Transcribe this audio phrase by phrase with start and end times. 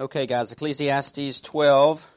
[0.00, 2.16] Okay, guys, Ecclesiastes 12.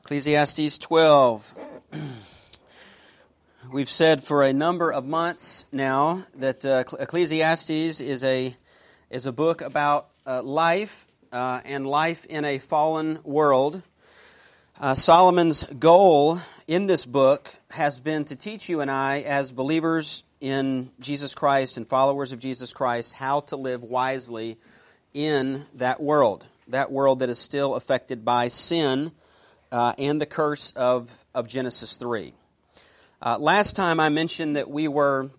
[0.00, 1.54] Ecclesiastes 12.
[3.72, 8.56] We've said for a number of months now that uh, Ecclesiastes is a,
[9.10, 13.84] is a book about uh, life uh, and life in a fallen world.
[14.80, 20.24] Uh, Solomon's goal in this book has been to teach you and I, as believers
[20.40, 24.58] in Jesus Christ and followers of Jesus Christ, how to live wisely
[25.14, 29.12] in that world, that world that is still affected by sin
[29.70, 32.32] uh, and the curse of, of Genesis 3.
[33.20, 35.30] Uh, last time I mentioned that we were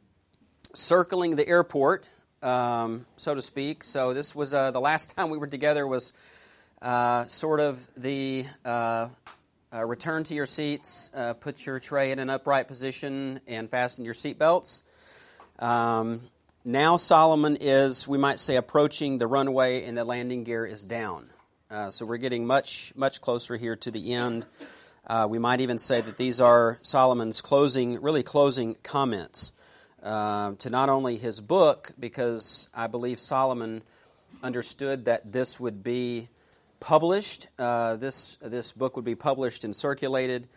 [0.73, 2.09] circling the airport,
[2.41, 3.84] um, so to speak.
[3.84, 6.13] So this was uh, the last time we were together was
[6.81, 9.09] uh, sort of the uh,
[9.73, 14.13] uh, return to your seats, put your tray in an upright position, and fasten your
[14.13, 14.81] seatbelts.
[15.59, 16.21] Um,
[16.66, 21.30] now Solomon is, we might say, approaching the runway and the landing gear is down.
[21.70, 24.45] Uh, so we're getting much, much closer here to the end.
[25.05, 29.52] Uh, we might even say that these are Solomon's closing, really closing comments
[30.02, 33.82] uh, to not only his book, because I believe Solomon
[34.41, 36.30] understood that this would be
[36.80, 37.48] published.
[37.59, 40.48] Uh, this this book would be published and circulated.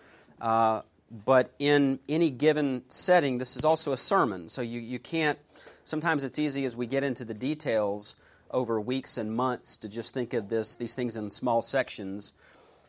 [0.40, 0.82] Uh,
[1.24, 4.48] but in any given setting, this is also a sermon.
[4.48, 5.38] So you, you can't
[5.86, 8.16] sometimes it's easy as we get into the details
[8.50, 12.34] over weeks and months to just think of this, these things in small sections.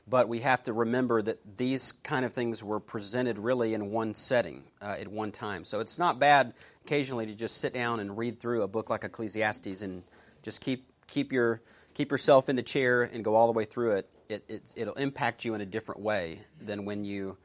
[0.09, 4.14] But we have to remember that these kind of things were presented really in one
[4.14, 5.64] setting uh, at one time.
[5.64, 6.53] So it's not bad
[6.86, 10.03] occasionally to just sit down and read through a book like Ecclesiastes and
[10.44, 11.62] just keep keep your
[11.94, 14.09] keep yourself in the chair and go all the way through it.
[14.30, 17.38] It, it it'll impact you in a different way than when you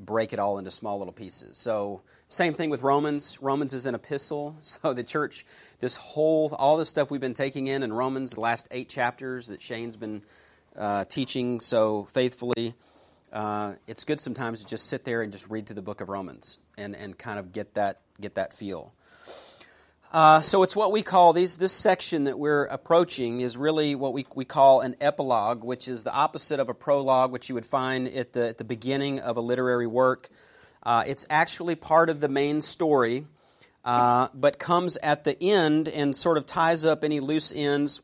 [0.00, 1.58] break it all into small little pieces.
[1.58, 3.38] So, same thing with Romans.
[3.40, 4.56] Romans is an epistle.
[4.62, 5.44] So, the church,
[5.78, 9.48] this whole, all this stuff we've been taking in in Romans, the last eight chapters
[9.48, 10.22] that Shane's been
[10.76, 12.74] uh, teaching so faithfully,
[13.32, 16.08] uh, it's good sometimes to just sit there and just read through the book of
[16.08, 18.94] Romans and, and kind of get that, get that feel.
[20.12, 21.56] Uh, so it's what we call these.
[21.56, 26.02] This section that we're approaching is really what we, we call an epilogue, which is
[26.02, 29.36] the opposite of a prologue, which you would find at the at the beginning of
[29.36, 30.28] a literary work.
[30.82, 33.24] Uh, it's actually part of the main story,
[33.84, 38.02] uh, but comes at the end and sort of ties up any loose ends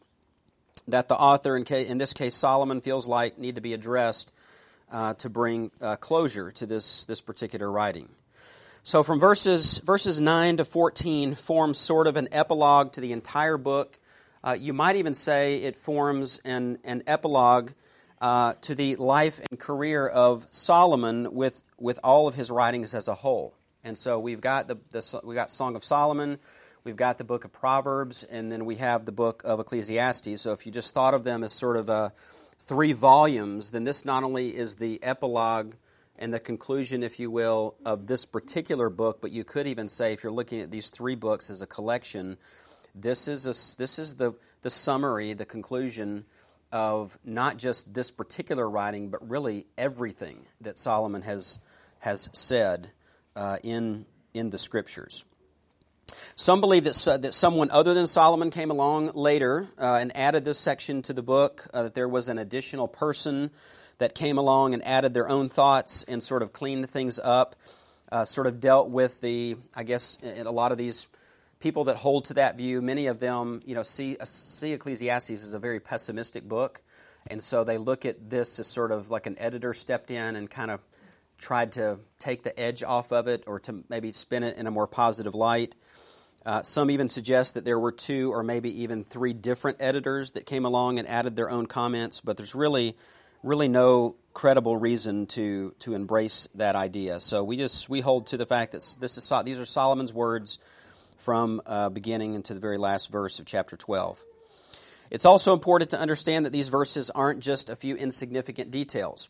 [0.86, 4.32] that the author, in, in this case Solomon, feels like need to be addressed
[4.92, 8.08] uh, to bring uh, closure to this this particular writing.
[8.86, 13.56] So from verses verses 9 to 14 forms sort of an epilogue to the entire
[13.56, 13.98] book.
[14.44, 17.72] Uh, you might even say it forms an, an epilogue
[18.20, 23.08] uh, to the life and career of Solomon with, with all of his writings as
[23.08, 23.56] a whole.
[23.82, 26.38] And so we've got the, the we got Song of Solomon,
[26.84, 30.40] we've got the book of Proverbs, and then we have the book of Ecclesiastes.
[30.40, 32.12] So if you just thought of them as sort of a,
[32.60, 35.74] three volumes, then this not only is the epilogue
[36.18, 39.20] and the conclusion, if you will, of this particular book.
[39.20, 42.36] But you could even say, if you're looking at these three books as a collection,
[42.94, 46.24] this is a, this is the the summary, the conclusion
[46.72, 51.58] of not just this particular writing, but really everything that Solomon has
[52.00, 52.90] has said
[53.34, 55.24] uh, in in the scriptures.
[56.34, 60.58] Some believe that, that someone other than Solomon came along later uh, and added this
[60.58, 63.50] section to the book, uh, that there was an additional person
[63.98, 67.56] that came along and added their own thoughts and sort of cleaned things up,
[68.12, 71.08] uh, sort of dealt with the, I guess, a lot of these
[71.60, 75.54] people that hold to that view, many of them, you know, see, see Ecclesiastes as
[75.54, 76.82] a very pessimistic book.
[77.28, 80.50] And so they look at this as sort of like an editor stepped in and
[80.50, 80.80] kind of
[81.38, 84.70] tried to take the edge off of it or to maybe spin it in a
[84.70, 85.74] more positive light.
[86.44, 90.46] Uh, some even suggest that there were two or maybe even three different editors that
[90.46, 92.96] came along and added their own comments, but there's really
[93.46, 97.20] really no credible reason to to embrace that idea.
[97.20, 100.58] So we just we hold to the fact that this is these are Solomon's words
[101.18, 104.22] from uh, beginning into the very last verse of chapter 12.
[105.10, 109.28] It's also important to understand that these verses aren't just a few insignificant details.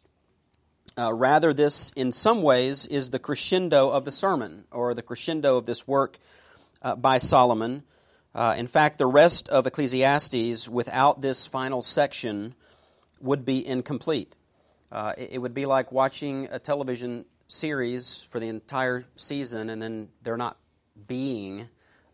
[0.99, 5.59] Uh, rather, this, in some ways, is the crescendo of the sermon, or the crescendo
[5.59, 6.19] of this work
[6.81, 7.83] uh, by Solomon.
[8.35, 12.55] Uh, in fact, the rest of Ecclesiastes, without this final section,
[13.21, 14.35] would be incomplete.
[14.91, 19.83] Uh, it, it, would be like watching a television series for the entire season and
[19.83, 20.57] then there not
[21.07, 21.69] being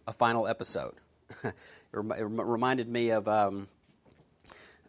[0.06, 0.94] a final episode.
[1.44, 1.54] it,
[1.93, 3.69] reminded me of um,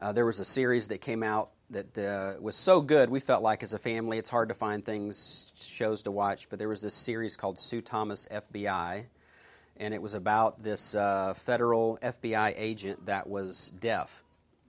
[0.01, 3.41] uh, there was a series that came out that uh, was so good we felt
[3.41, 6.81] like as a family it's hard to find things shows to watch but there was
[6.81, 9.05] this series called sue thomas fbi
[9.77, 14.22] and it was about this uh, federal fbi agent that was deaf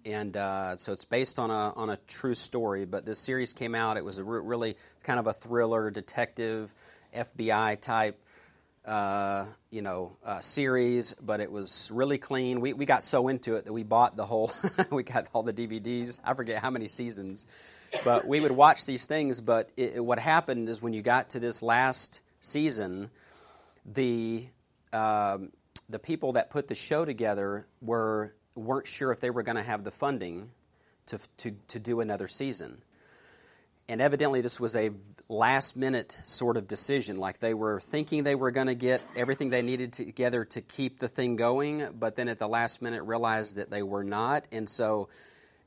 [0.05, 2.85] and uh, so it's based on a on a true story.
[2.85, 3.97] But this series came out.
[3.97, 6.75] It was a re- really kind of a thriller, detective,
[7.15, 8.21] FBI type,
[8.85, 11.15] uh, you know, uh, series.
[11.15, 12.61] But it was really clean.
[12.61, 14.53] We we got so into it that we bought the whole.
[14.91, 16.21] we got all the DVDs.
[16.25, 17.47] I forget how many seasons,
[18.05, 19.41] but we would watch these things.
[19.41, 23.11] But it, what happened is when you got to this last season,
[23.87, 24.47] the
[24.93, 25.51] um,
[25.89, 29.63] the people that put the show together were weren't sure if they were going to
[29.63, 30.51] have the funding
[31.07, 32.83] to, to, to do another season.
[33.89, 34.91] And evidently, this was a
[35.29, 37.19] last minute sort of decision.
[37.19, 40.99] Like they were thinking they were going to get everything they needed together to keep
[40.99, 44.47] the thing going, but then at the last minute realized that they were not.
[44.53, 45.09] And so,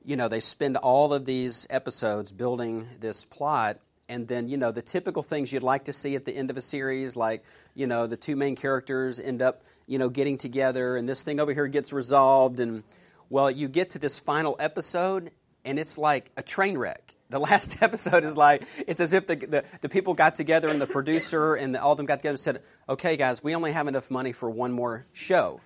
[0.03, 3.79] you know, they spend all of these episodes building this plot.
[4.09, 6.57] And then, you know, the typical things you'd like to see at the end of
[6.57, 7.43] a series, like,
[7.75, 11.39] you know, the two main characters end up you know, getting together and this thing
[11.39, 12.59] over here gets resolved.
[12.59, 12.83] And,
[13.29, 15.31] well, you get to this final episode
[15.65, 17.15] and it's like a train wreck.
[17.29, 20.79] The last episode is like, it's as if the, the, the people got together and
[20.79, 23.71] the producer and the, all of them got together and said, okay, guys, we only
[23.71, 25.61] have enough money for one more show.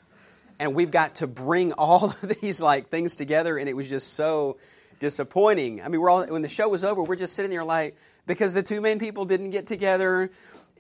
[0.60, 3.58] And we've got to bring all of these like things together.
[3.58, 4.58] And it was just so
[5.00, 5.82] disappointing.
[5.82, 8.54] I mean, we're all, when the show was over, we're just sitting there like, because
[8.54, 10.32] the two main people didn't get together,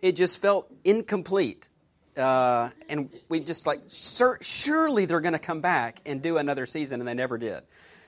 [0.01, 1.69] it just felt incomplete
[2.17, 6.65] uh, and we just like, sur- surely they're going to come back and do another
[6.65, 7.61] season, and they never did.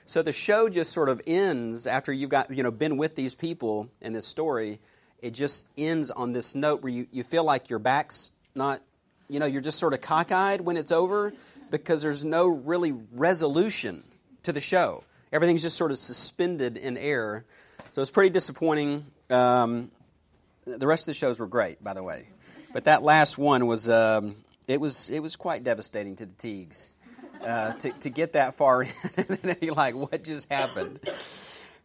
[0.04, 3.34] So the show just sort of ends after you've got you know been with these
[3.34, 4.80] people in this story.
[5.22, 8.82] It just ends on this note where you, you feel like your back's not,
[9.28, 11.32] you know, you're just sort of cockeyed when it's over
[11.70, 14.02] because there's no really resolution
[14.42, 15.02] to the show.
[15.32, 17.46] Everything's just sort of suspended in air.
[17.92, 19.06] So it's pretty disappointing.
[19.30, 19.90] Um,
[20.64, 22.28] the rest of the shows were great, by the way.
[22.72, 24.36] But that last one was um,
[24.66, 26.92] it was it was quite devastating to the Teagues
[27.42, 28.82] uh, to to get that far
[29.16, 31.00] in and be like, what just happened?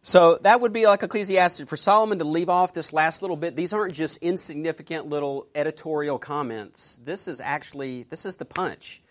[0.02, 3.54] So that would be like Ecclesiastes for Solomon to leave off this last little bit.
[3.54, 6.98] These aren't just insignificant little editorial comments.
[7.04, 9.02] This is actually this is the punch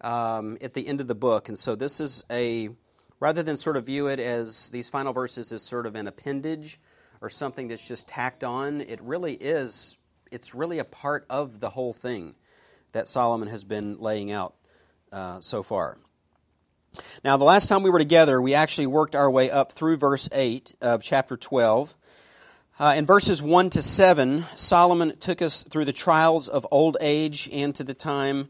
[0.00, 2.70] um, at the end of the book, and so this is a
[3.18, 6.78] rather than sort of view it as these final verses as sort of an appendage
[7.20, 8.80] or something that's just tacked on.
[8.80, 9.96] It really is
[10.30, 12.34] it's really a part of the whole thing
[12.92, 14.54] that Solomon has been laying out
[15.12, 15.98] uh, so far.
[17.22, 20.28] Now, the last time we were together, we actually worked our way up through verse
[20.32, 21.94] 8 of chapter 12.
[22.78, 27.48] Uh, in verses 1 to 7, Solomon took us through the trials of old age
[27.52, 28.48] and to the time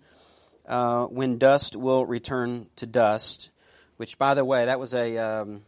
[0.67, 3.51] uh, when dust will return to dust,
[3.97, 5.19] which, by the way, that was a.
[5.19, 5.63] Um,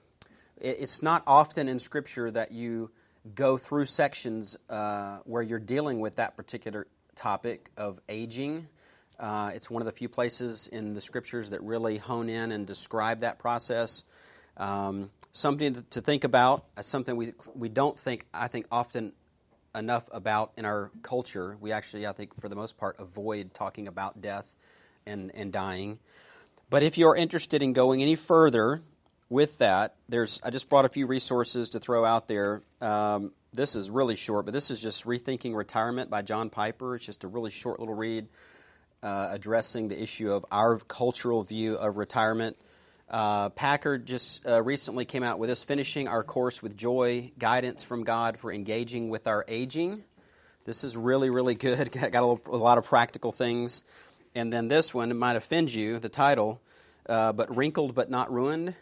[0.61, 2.91] it's not often in Scripture that you
[3.35, 8.69] go through sections uh, where you're dealing with that particular topic of aging.
[9.19, 12.67] Uh, it's one of the few places in the scriptures that really hone in and
[12.67, 14.05] describe that process.
[14.57, 16.65] Um, something to think about.
[16.83, 19.13] something we we don't think I think often
[19.75, 21.57] enough about in our culture.
[21.61, 24.57] We actually, I think, for the most part, avoid talking about death
[25.05, 25.99] and and dying.
[26.71, 28.83] But if you're interested in going any further
[29.31, 32.63] with that, there's I just brought a few resources to throw out there.
[32.81, 36.95] Um, this is really short, but this is just Rethinking Retirement by John Piper.
[36.95, 38.29] It's just a really short little read
[39.03, 42.57] uh, addressing the issue of our cultural view of retirement.
[43.09, 47.83] Uh, Packer just uh, recently came out with us finishing our course with joy, guidance
[47.83, 50.05] from God for engaging with our aging.
[50.65, 51.91] This is really, really good.
[52.13, 53.83] Got a, little, a lot of practical things.
[54.35, 56.61] And then this one, might offend you, the title,
[57.09, 58.75] uh, but Wrinkled But Not Ruined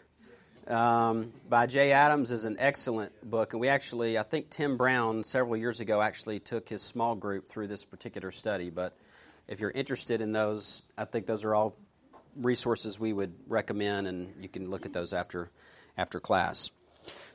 [0.69, 5.23] um, by Jay Adams is an excellent book, and we actually, I think Tim Brown
[5.23, 8.69] several years ago actually took his small group through this particular study.
[8.69, 8.95] But
[9.47, 11.75] if you're interested in those, I think those are all
[12.35, 15.49] resources we would recommend, and you can look at those after
[15.97, 16.71] after class.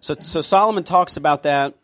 [0.01, 1.75] So, so Solomon talks about that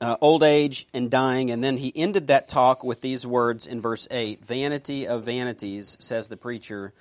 [0.00, 3.80] uh, old age and dying, and then he ended that talk with these words in
[3.80, 6.92] verse eight: "Vanity of vanities," says the preacher,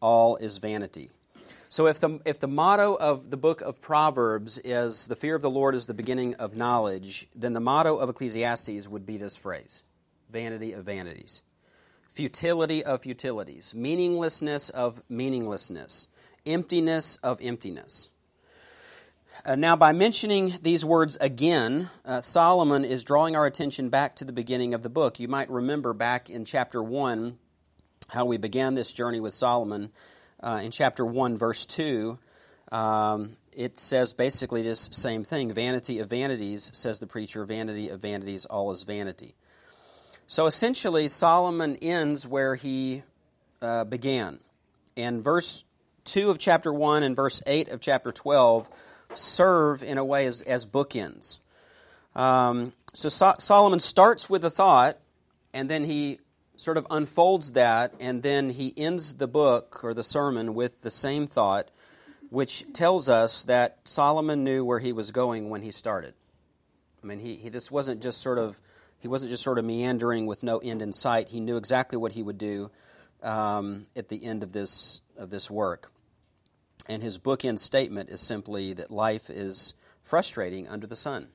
[0.00, 1.10] "all is vanity."
[1.70, 5.42] So if the, if the motto of the book of Proverbs is the fear of
[5.42, 9.36] the Lord is the beginning of knowledge, then the motto of Ecclesiastes would be this
[9.36, 9.82] phrase
[10.30, 11.42] vanity of vanities,
[12.08, 16.08] futility of futilities, meaninglessness of meaninglessness,
[16.46, 18.08] emptiness of emptiness.
[19.44, 24.24] Uh, now, by mentioning these words again, uh, Solomon is drawing our attention back to
[24.24, 25.20] the beginning of the book.
[25.20, 27.38] You might remember back in chapter 1
[28.08, 29.90] how we began this journey with Solomon
[30.40, 32.18] uh, in chapter 1, verse 2,
[32.72, 38.00] um, it says basically this same thing Vanity of vanities, says the preacher, vanity of
[38.00, 39.34] vanities, all is vanity.
[40.26, 43.02] So essentially, Solomon ends where he
[43.62, 44.38] uh, began.
[44.96, 45.64] And verse
[46.04, 48.68] 2 of chapter 1 and verse 8 of chapter 12
[49.14, 51.38] serve in a way as, as bookends.
[52.14, 54.98] Um, so, so Solomon starts with a thought,
[55.54, 56.18] and then he
[56.58, 60.90] sort of unfolds that, and then he ends the book or the sermon with the
[60.90, 61.70] same thought,
[62.30, 66.14] which tells us that Solomon knew where he was going when he started.
[67.02, 68.60] I mean, he, he this wasn't just sort of
[68.98, 71.28] he wasn't just sort of meandering with no end in sight.
[71.28, 72.72] He knew exactly what he would do
[73.22, 75.92] um, at the end of this of this work.
[76.88, 81.28] And his bookend statement is simply that life is frustrating under the sun.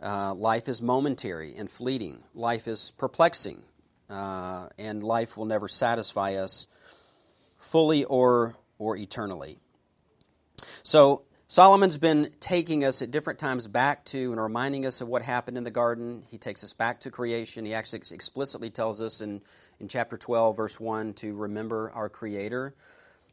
[0.00, 2.22] Uh, life is momentary and fleeting.
[2.32, 3.62] Life is perplexing,
[4.08, 6.66] uh, and life will never satisfy us
[7.58, 9.58] fully or or eternally.
[10.82, 15.22] So Solomon's been taking us at different times back to and reminding us of what
[15.22, 16.24] happened in the garden.
[16.28, 17.64] He takes us back to creation.
[17.64, 19.42] He actually explicitly tells us in,
[19.78, 22.74] in chapter 12, verse 1, to remember our Creator.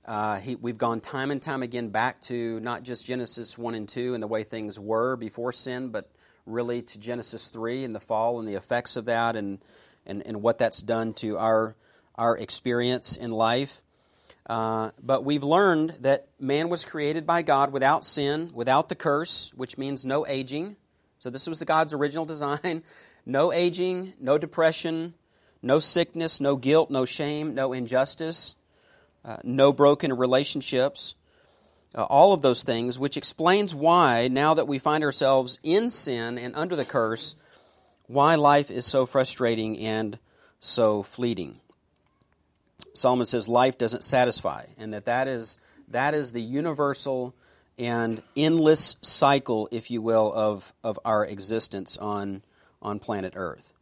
[0.06, 3.90] Uh, he, we've gone time and time again back to not just Genesis 1 and
[3.90, 6.12] 2 and the way things were before sin, but
[6.46, 9.60] really to Genesis 3 and the fall and the effects of that and,
[10.06, 11.76] and, and what that's done to our,
[12.16, 13.82] our experience in life.
[14.46, 19.54] Uh, but we've learned that man was created by God without sin, without the curse,
[19.56, 20.76] which means no aging.
[21.20, 22.84] So this was the God's original design.
[23.26, 25.14] No aging, no depression,
[25.62, 28.56] no sickness, no guilt, no shame, no injustice,
[29.24, 31.16] uh, no broken relationships.
[31.96, 36.38] Uh, all of those things, which explains why, now that we find ourselves in sin
[36.38, 37.36] and under the curse,
[38.08, 40.20] why life is so frustrating and
[40.60, 41.60] so fleeting.
[42.94, 45.58] Solomon says life doesn't satisfy, and that that is,
[45.90, 47.34] that is the universal
[47.80, 52.44] and endless cycle, if you will, of, of our existence on,
[52.82, 53.74] on planet Earth.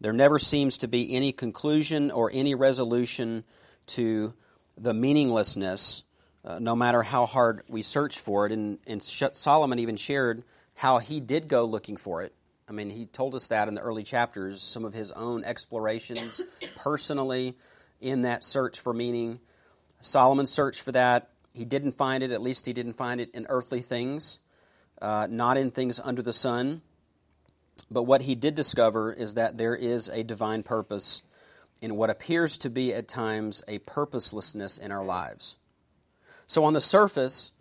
[0.00, 3.44] There never seems to be any conclusion or any resolution
[3.88, 4.32] to
[4.76, 6.04] the meaninglessness,
[6.44, 8.52] uh, no matter how hard we search for it.
[8.52, 12.32] And, and Solomon even shared how he did go looking for it.
[12.68, 16.42] I mean, he told us that in the early chapters, some of his own explorations
[16.76, 17.54] personally
[18.00, 19.40] in that search for meaning.
[20.00, 21.30] Solomon searched for that.
[21.54, 24.38] He didn't find it, at least he didn't find it in earthly things,
[25.00, 26.82] uh, not in things under the sun.
[27.90, 31.22] But what he did discover is that there is a divine purpose
[31.80, 35.56] in what appears to be at times a purposelessness in our lives.
[36.46, 37.52] So, on the surface,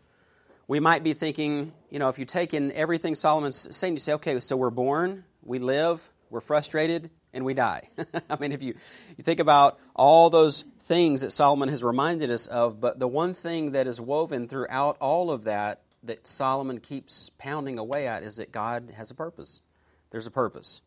[0.67, 4.13] we might be thinking, you know, if you take in everything Solomon's saying, you say,
[4.13, 7.87] okay, so we're born, we live, we're frustrated, and we die.
[8.29, 8.75] I mean, if you,
[9.17, 13.33] you think about all those things that Solomon has reminded us of, but the one
[13.33, 18.37] thing that is woven throughout all of that that Solomon keeps pounding away at is
[18.37, 19.61] that God has a purpose.
[20.09, 20.81] There's a purpose.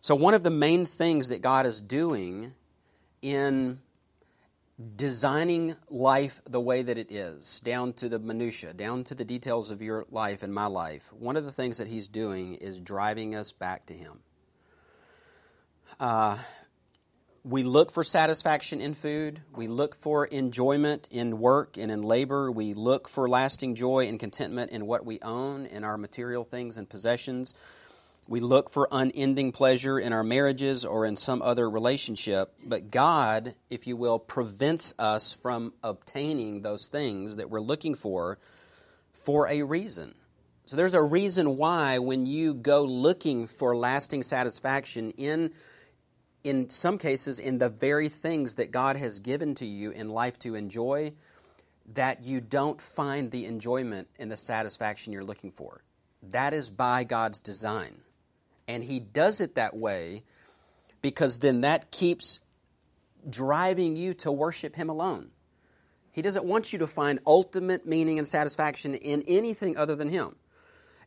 [0.00, 2.54] So, one of the main things that God is doing
[3.22, 3.80] in
[4.96, 9.70] designing life the way that it is, down to the minutia, down to the details
[9.70, 13.34] of your life and my life, one of the things that He's doing is driving
[13.34, 14.20] us back to Him.
[15.98, 16.38] Uh,
[17.42, 19.40] we look for satisfaction in food.
[19.54, 22.50] We look for enjoyment in work and in labor.
[22.50, 26.76] We look for lasting joy and contentment in what we own, in our material things
[26.76, 27.54] and possessions.
[28.30, 32.54] We look for unending pleasure in our marriages or in some other relationship.
[32.64, 38.38] But God, if you will, prevents us from obtaining those things that we're looking for
[39.12, 40.14] for a reason.
[40.64, 45.50] So there's a reason why when you go looking for lasting satisfaction in
[46.44, 50.38] in some cases, in the very things that God has given to you in life
[50.38, 51.14] to enjoy,
[51.94, 55.82] that you don't find the enjoyment and the satisfaction you're looking for.
[56.22, 58.02] That is by God's design.
[58.70, 60.22] And He does it that way
[61.02, 62.38] because then that keeps
[63.28, 65.30] driving you to worship Him alone.
[66.12, 70.36] He doesn't want you to find ultimate meaning and satisfaction in anything other than Him.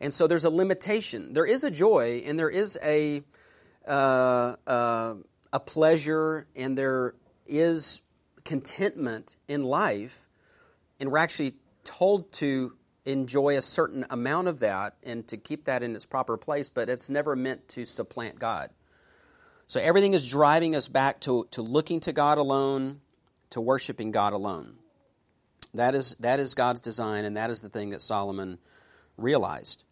[0.01, 1.32] And so there's a limitation.
[1.32, 3.24] There is a joy and there is a
[3.88, 5.15] uh, uh,
[5.53, 7.15] a pleasure and there
[7.46, 8.01] is
[8.43, 10.25] contentment in life,
[11.00, 11.55] and we're actually
[11.86, 12.74] told to
[13.06, 16.90] enjoy a certain amount of that and to keep that in its proper place, but
[16.90, 18.70] it's never meant to supplant God.
[19.68, 23.02] So everything is driving us back to, to looking to God alone,
[23.52, 24.76] to worshiping God alone.
[25.74, 28.60] That is, that is God's design, and that is the thing that Solomon
[29.18, 29.84] realized.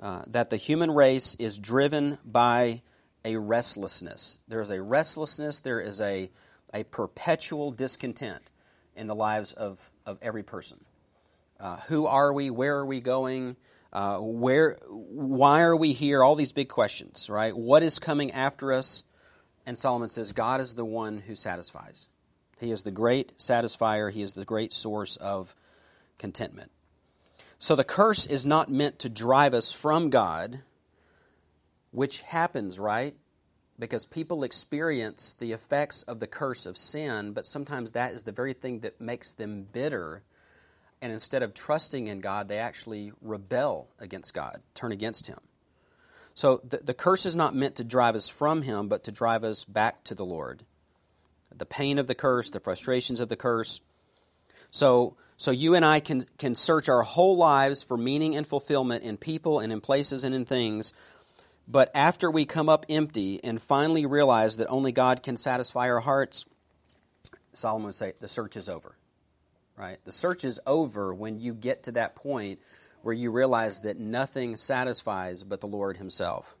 [0.00, 2.82] Uh, that the human race is driven by
[3.24, 4.38] a restlessness.
[4.48, 6.30] There is a restlessness, there is a,
[6.72, 8.42] a perpetual discontent
[8.96, 10.78] in the lives of, of every person.
[11.60, 12.50] Uh, who are we?
[12.50, 13.56] Where are we going?
[13.92, 16.22] Uh, where, why are we here?
[16.22, 17.56] All these big questions, right?
[17.56, 19.04] What is coming after us?
[19.66, 22.08] And Solomon says, God is the one who satisfies,
[22.58, 25.54] He is the great satisfier, He is the great source of
[26.18, 26.70] contentment.
[27.58, 30.60] So the curse is not meant to drive us from God,
[31.90, 33.14] which happens, right?
[33.78, 38.32] Because people experience the effects of the curse of sin, but sometimes that is the
[38.32, 40.22] very thing that makes them bitter.
[41.02, 45.38] And instead of trusting in God, they actually rebel against God, turn against Him.
[46.34, 49.44] So the, the curse is not meant to drive us from Him, but to drive
[49.44, 50.62] us back to the Lord.
[51.56, 53.80] The pain of the curse, the frustrations of the curse.
[54.70, 59.04] So, so you and I can, can search our whole lives for meaning and fulfillment
[59.04, 60.92] in people and in places and in things.
[61.66, 66.00] But after we come up empty and finally realize that only God can satisfy our
[66.00, 66.46] hearts,
[67.52, 68.96] Solomon would say the search is over.
[69.80, 69.96] Right?
[70.04, 72.60] The search is over when you get to that point
[73.00, 76.54] where you realize that nothing satisfies but the Lord Himself.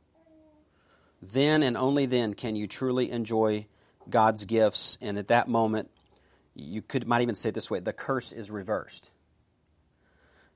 [1.20, 3.66] Then and only then can you truly enjoy
[4.08, 5.90] God's gifts, and at that moment,
[6.54, 9.12] you could might even say it this way: the curse is reversed.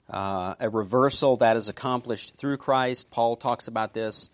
[0.08, 3.10] Uh, a reversal that is accomplished through Christ.
[3.10, 4.30] Paul talks about this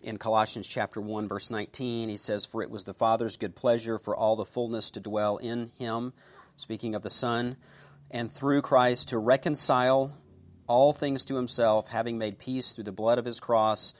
[0.00, 3.98] in Colossians chapter 1 verse 19 he says for it was the father's good pleasure
[3.98, 6.12] for all the fullness to dwell in him
[6.56, 7.56] speaking of the son
[8.10, 10.12] and through Christ to reconcile
[10.66, 13.94] all things to himself, having made peace through the blood of his cross.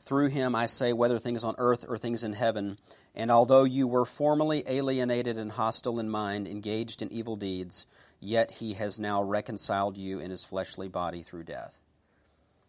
[0.00, 2.78] Through him, I say, whether things on earth or things in heaven.
[3.14, 7.86] And although you were formerly alienated and hostile in mind, engaged in evil deeds,
[8.18, 11.80] yet he has now reconciled you in his fleshly body through death.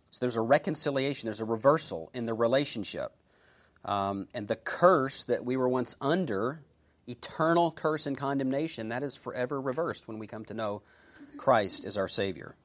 [0.10, 3.14] So there's a reconciliation, there's a reversal in the relationship.
[3.86, 6.62] Um, and the curse that we were once under,
[7.12, 10.82] eternal curse and condemnation, that is forever reversed when we come to know
[11.38, 12.56] Christ as our Savior.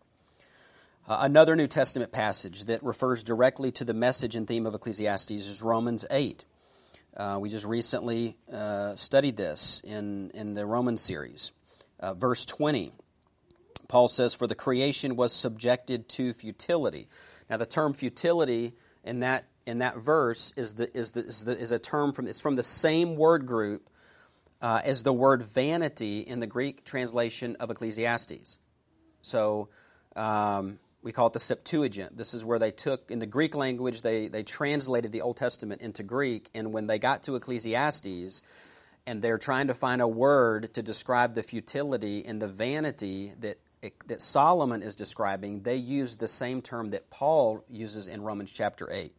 [1.09, 5.31] Uh, another New Testament passage that refers directly to the message and theme of Ecclesiastes
[5.31, 6.45] is Romans 8.
[7.17, 11.53] Uh, we just recently uh, studied this in, in the Roman series.
[12.01, 12.93] Uh, verse 20,
[13.89, 17.09] Paul says, For the creation was subjected to futility.
[17.49, 18.75] Now, the term futility
[19.05, 22.27] in that, in that verse is, the, is, the, is, the, is a term from,
[22.27, 23.89] it's from the same word group
[24.61, 28.59] uh, as the word vanity in the Greek translation of Ecclesiastes.
[29.23, 29.69] So,
[30.15, 32.17] um, we call it the Septuagint.
[32.17, 35.81] This is where they took, in the Greek language, they, they translated the Old Testament
[35.81, 38.43] into Greek, and when they got to Ecclesiastes,
[39.07, 43.57] and they're trying to find a word to describe the futility and the vanity that,
[44.09, 48.91] that Solomon is describing, they use the same term that Paul uses in Romans chapter
[48.91, 49.13] 8.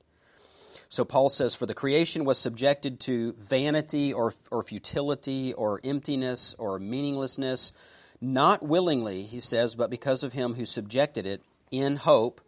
[0.90, 6.56] So Paul says, For the creation was subjected to vanity or, or futility or emptiness
[6.58, 7.74] or meaninglessness,
[8.22, 12.42] not willingly, he says, but because of him who subjected it in hope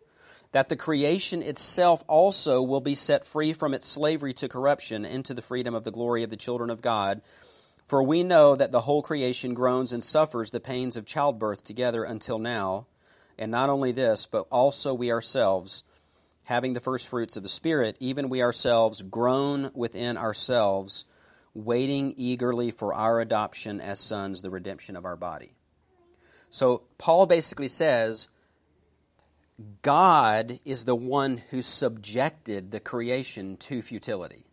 [0.51, 5.33] that the creation itself also will be set free from its slavery to corruption into
[5.33, 7.21] the freedom of the glory of the children of God.
[7.85, 12.03] For we know that the whole creation groans and suffers the pains of childbirth together
[12.03, 12.87] until now.
[13.37, 15.83] And not only this, but also we ourselves,
[16.49, 21.05] having the first fruits of the Spirit, even we ourselves groan within ourselves,
[21.53, 25.53] waiting eagerly for our adoption as sons, the redemption of our body.
[26.49, 28.29] So Paul basically says,
[29.83, 34.43] God is the one who subjected the creation to futility.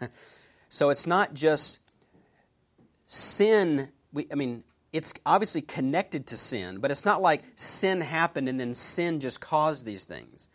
[0.68, 1.80] so it's not just
[3.06, 3.88] sin.
[4.12, 8.60] We, I mean, it's obviously connected to sin, but it's not like sin happened and
[8.60, 10.48] then sin just caused these things.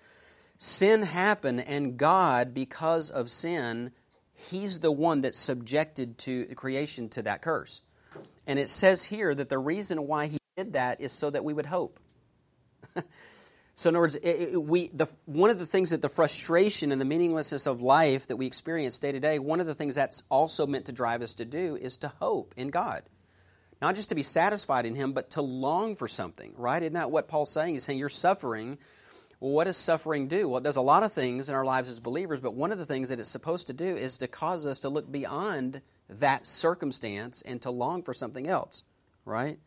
[0.57, 3.91] Sin happened, and God, because of sin,
[4.33, 7.81] He's the one that subjected to creation to that curse.
[8.45, 11.53] And it says here that the reason why He did that is so that we
[11.53, 11.99] would hope.
[13.77, 16.93] So, in other words, it, it, we, the, one of the things that the frustration
[16.93, 19.95] and the meaninglessness of life that we experience day to day, one of the things
[19.95, 23.03] that's also meant to drive us to do is to hope in God.
[23.81, 26.81] Not just to be satisfied in Him, but to long for something, right?
[26.81, 27.73] Isn't that what Paul's saying?
[27.73, 28.77] He's saying you're suffering.
[29.39, 30.47] Well, what does suffering do?
[30.47, 32.77] Well, it does a lot of things in our lives as believers, but one of
[32.77, 36.45] the things that it's supposed to do is to cause us to look beyond that
[36.45, 38.83] circumstance and to long for something else,
[39.25, 39.59] right?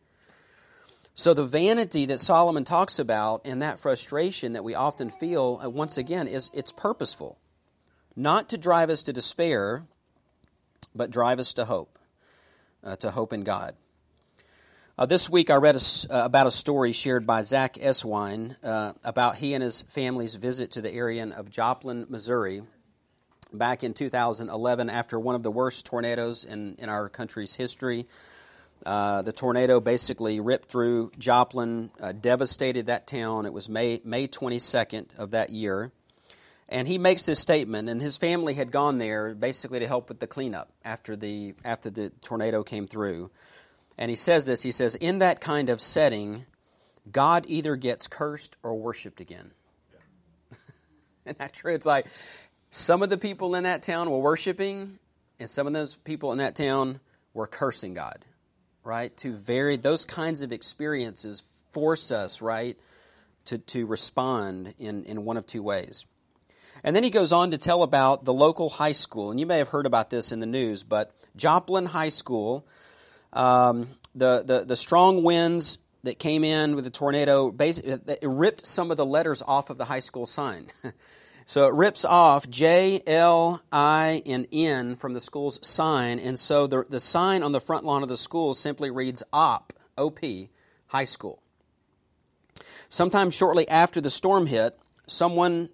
[1.13, 5.69] So, the vanity that Solomon talks about and that frustration that we often feel, uh,
[5.69, 7.37] once again, is it's purposeful.
[8.15, 9.83] Not to drive us to despair,
[10.95, 11.99] but drive us to hope,
[12.83, 13.75] uh, to hope in God.
[14.99, 18.91] Uh, this week I read a, uh, about a story shared by Zach Eswine uh,
[19.01, 22.63] about he and his family's visit to the area of Joplin, Missouri,
[23.53, 28.07] back in 2011 after one of the worst tornadoes in, in our country's history.
[28.85, 33.45] Uh, the tornado basically ripped through Joplin, uh, devastated that town.
[33.45, 35.93] It was May, May 22nd of that year.
[36.67, 40.19] And he makes this statement, and his family had gone there basically to help with
[40.19, 43.31] the cleanup after the, after the tornado came through.
[43.99, 46.45] And he says this he says, In that kind of setting,
[47.11, 49.51] God either gets cursed or worshiped again.
[49.91, 50.57] Yeah.
[51.25, 51.75] Isn't that true?
[51.75, 52.07] It's like
[52.71, 54.99] some of the people in that town were worshiping,
[55.37, 57.01] and some of those people in that town
[57.33, 58.23] were cursing God,
[58.85, 59.15] right?
[59.17, 62.77] To vary those kinds of experiences force us, right,
[63.45, 66.05] to, to respond in, in one of two ways.
[66.85, 69.31] And then he goes on to tell about the local high school.
[69.31, 72.65] And you may have heard about this in the news, but Joplin High School,
[73.33, 78.91] um, the, the, the strong winds that came in with the tornado, basically, ripped some
[78.91, 80.67] of the letters off of the high school sign.
[81.45, 86.19] so it rips off J, L, I, and N from the school's sign.
[86.19, 89.73] And so the, the sign on the front lawn of the school simply reads OP,
[89.97, 90.19] OP,
[90.87, 91.41] High School.
[92.87, 95.69] Sometime shortly after the storm hit, someone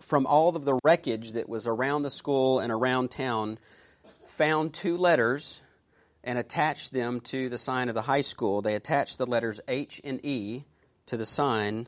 [0.00, 3.58] from all of the wreckage that was around the school and around town,
[4.26, 5.62] found two letters
[6.24, 8.62] and attached them to the sign of the high school.
[8.62, 10.64] They attached the letters H and E
[11.06, 11.86] to the sign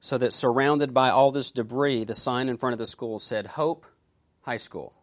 [0.00, 3.46] so that surrounded by all this debris, the sign in front of the school said
[3.46, 3.86] Hope
[4.42, 4.94] High School,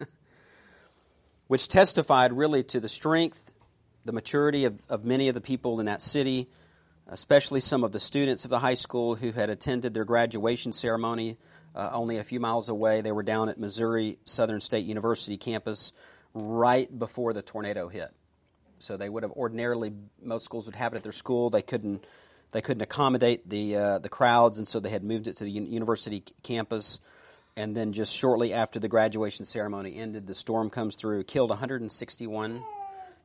[1.46, 3.58] which testified really to the strength,
[4.04, 6.48] the maturity of, of many of the people in that city,
[7.06, 11.38] especially some of the students of the high school who had attended their graduation ceremony
[11.74, 13.00] uh, only a few miles away.
[13.00, 15.92] They were down at Missouri Southern State University campus
[16.34, 18.10] right before the tornado hit.
[18.78, 21.50] So they would have ordinarily most schools would have it at their school.
[21.50, 22.04] They couldn't
[22.52, 25.50] they couldn't accommodate the uh, the crowds, and so they had moved it to the
[25.50, 27.00] university campus.
[27.56, 32.62] And then just shortly after the graduation ceremony ended, the storm comes through, killed 161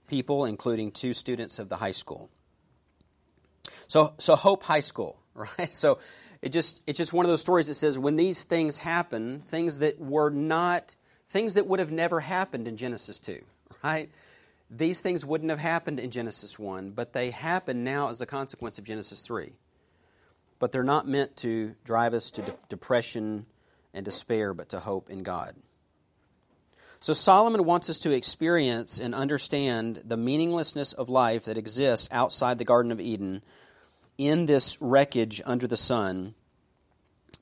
[0.08, 2.30] people, including two students of the high school.
[3.88, 5.74] So so Hope High School, right?
[5.76, 6.00] So
[6.42, 9.80] it just it's just one of those stories that says when these things happen, things
[9.80, 10.96] that were not
[11.30, 13.42] things that would have never happened in Genesis 2,
[13.84, 14.10] right?
[14.70, 18.80] These things wouldn't have happened in Genesis 1, but they happen now as a consequence
[18.80, 19.54] of Genesis 3.
[20.58, 23.46] But they're not meant to drive us to de- depression
[23.94, 25.56] and despair, but to hope in God.
[27.00, 32.58] So Solomon wants us to experience and understand the meaninglessness of life that exists outside
[32.58, 33.44] the Garden of Eden
[34.18, 36.34] in this wreckage under the sun,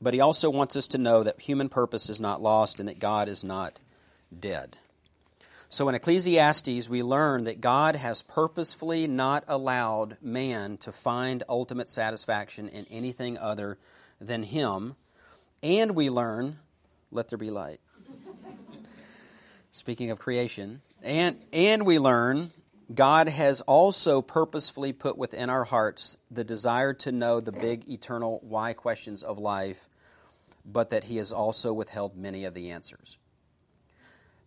[0.04, 3.00] but he also wants us to know that human purpose is not lost and that
[3.00, 3.80] God is not
[4.38, 4.76] dead.
[5.70, 11.90] So in Ecclesiastes, we learn that God has purposefully not allowed man to find ultimate
[11.90, 13.78] satisfaction in anything other
[14.20, 14.96] than him.
[15.64, 16.60] And we learn,
[17.10, 17.80] let there be light.
[19.72, 22.52] Speaking of creation, and, and we learn
[22.94, 28.40] God has also purposefully put within our hearts the desire to know the big eternal
[28.44, 29.88] why questions of life,
[30.66, 33.18] but that He has also withheld many of the answers.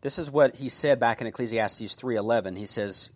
[0.00, 2.56] This is what he said back in Ecclesiastes 3:11.
[2.56, 3.10] He says,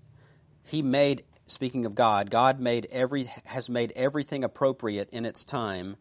[0.63, 5.97] "He made speaking of God, God made every has made everything appropriate in its time.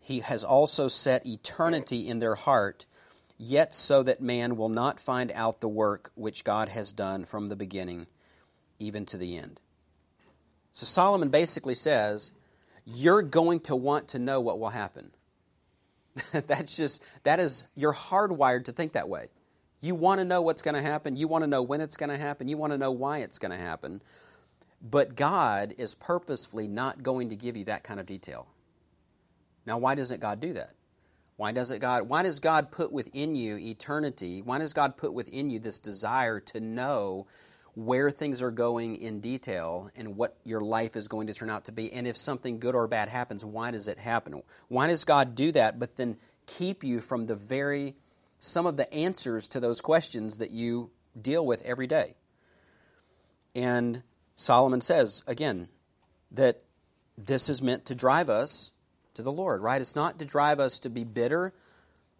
[0.00, 2.86] He has also set eternity in their heart,
[3.38, 7.48] yet so that man will not find out the work which God has done from
[7.48, 8.06] the beginning."
[8.78, 9.60] even to the end.
[10.72, 12.32] So Solomon basically says,
[12.84, 15.12] you're going to want to know what will happen.
[16.32, 19.28] That's just, that is, you're hardwired to think that way.
[19.80, 21.16] You want to know what's going to happen.
[21.16, 22.48] You want to know when it's going to happen.
[22.48, 24.00] You want to know why it's going to happen.
[24.80, 28.46] But God is purposefully not going to give you that kind of detail.
[29.66, 30.74] Now, why doesn't God do that?
[31.36, 34.40] Why doesn't God why does God put within you eternity?
[34.40, 37.26] Why does God put within you this desire to know
[37.74, 41.64] where things are going in detail and what your life is going to turn out
[41.64, 41.92] to be.
[41.92, 44.42] And if something good or bad happens, why does it happen?
[44.68, 47.94] Why does God do that, but then keep you from the very,
[48.38, 52.14] some of the answers to those questions that you deal with every day?
[53.56, 54.02] And
[54.36, 55.68] Solomon says, again,
[56.32, 56.62] that
[57.18, 58.72] this is meant to drive us
[59.14, 59.80] to the Lord, right?
[59.80, 61.52] It's not to drive us to be bitter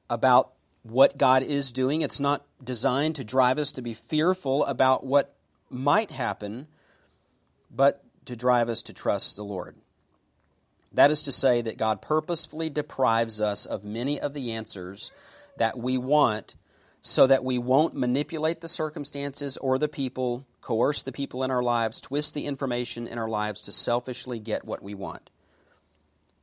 [0.08, 2.02] about what God is doing.
[2.02, 5.33] It's not designed to drive us to be fearful about what
[5.74, 6.66] might happen,
[7.70, 9.76] but to drive us to trust the Lord.
[10.92, 15.10] That is to say, that God purposefully deprives us of many of the answers
[15.58, 16.54] that we want
[17.00, 21.62] so that we won't manipulate the circumstances or the people, coerce the people in our
[21.62, 25.28] lives, twist the information in our lives to selfishly get what we want.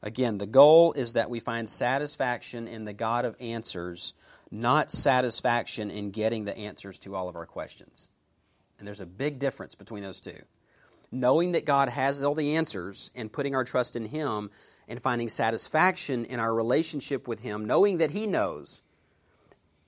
[0.04, 4.14] Again, the goal is that we find satisfaction in the God of answers,
[4.52, 8.10] not satisfaction in getting the answers to all of our questions.
[8.82, 10.42] And there's a big difference between those two.
[11.12, 14.50] Knowing that God has all the answers and putting our trust in Him
[14.88, 18.82] and finding satisfaction in our relationship with Him, knowing that He knows,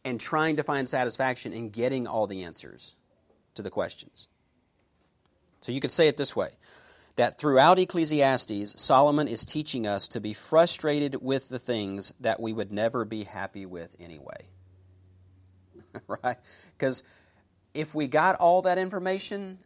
[0.05, 2.93] and trying to find satisfaction in getting all the answers
[3.55, 4.27] to the questions.
[5.61, 6.51] So you could say it this way
[7.15, 12.53] that throughout Ecclesiastes, Solomon is teaching us to be frustrated with the things that we
[12.53, 14.49] would never be happy with anyway.
[16.07, 16.37] right?
[16.77, 17.03] Because
[17.73, 19.59] if we got all that information,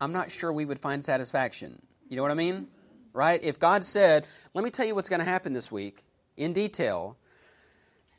[0.00, 1.80] I'm not sure we would find satisfaction.
[2.08, 2.66] You know what I mean?
[3.12, 3.42] Right?
[3.42, 6.02] If God said, let me tell you what's going to happen this week
[6.36, 7.16] in detail,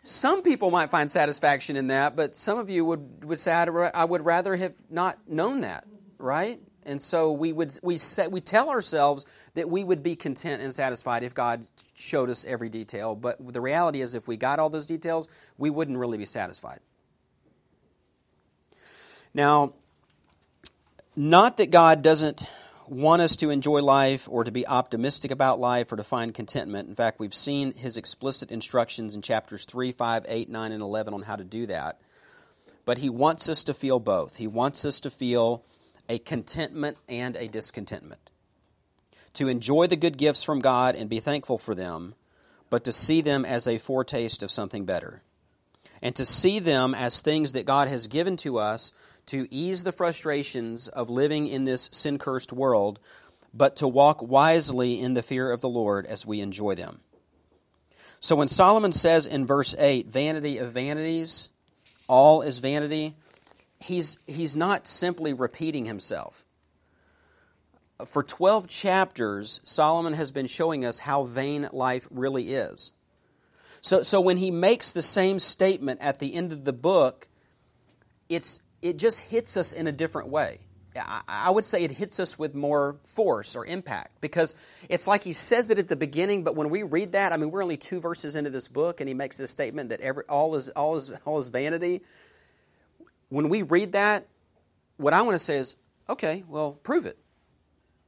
[0.02, 4.06] some people might find satisfaction in that, but some of you would, would say, I
[4.06, 5.86] would rather have not known that,
[6.18, 6.60] right?
[6.86, 10.74] And so we would we set, we tell ourselves that we would be content and
[10.74, 14.70] satisfied if God showed us every detail, but the reality is if we got all
[14.70, 16.80] those details, we wouldn't really be satisfied.
[19.34, 19.74] Now,
[21.16, 22.48] not that God doesn't
[22.88, 26.90] want us to enjoy life or to be optimistic about life or to find contentment.
[26.90, 31.14] In fact, we've seen his explicit instructions in chapters 3, 5, 8, 9, and 11
[31.14, 32.00] on how to do that.
[32.86, 34.38] But he wants us to feel both.
[34.38, 35.64] He wants us to feel
[36.10, 38.30] a contentment and a discontentment.
[39.36, 42.14] To enjoy the good gifts from God and be thankful for them,
[42.70, 45.22] but to see them as a foretaste of something better.
[46.02, 48.92] And to see them as things that God has given to us
[49.28, 53.00] to ease the frustrations of living in this sin cursed world,
[53.54, 57.00] but to walk wisely in the fear of the Lord as we enjoy them.
[58.20, 61.50] So when Solomon says in verse 8, vanity of vanities,
[62.08, 63.16] all is vanity,
[63.82, 66.46] he's, he's not simply repeating himself.
[68.06, 72.92] For 12 chapters, Solomon has been showing us how vain life really is.
[73.82, 77.28] So, so when he makes the same statement at the end of the book,
[78.30, 80.60] it's, it just hits us in a different way.
[81.28, 84.56] I would say it hits us with more force or impact because
[84.90, 87.50] it's like he says it at the beginning, but when we read that, I mean,
[87.50, 90.54] we're only two verses into this book, and he makes this statement that every, all
[90.54, 92.02] is all is all is vanity
[93.34, 94.28] when we read that,
[94.98, 95.76] what I want to say is,
[96.08, 97.18] okay, well, prove it.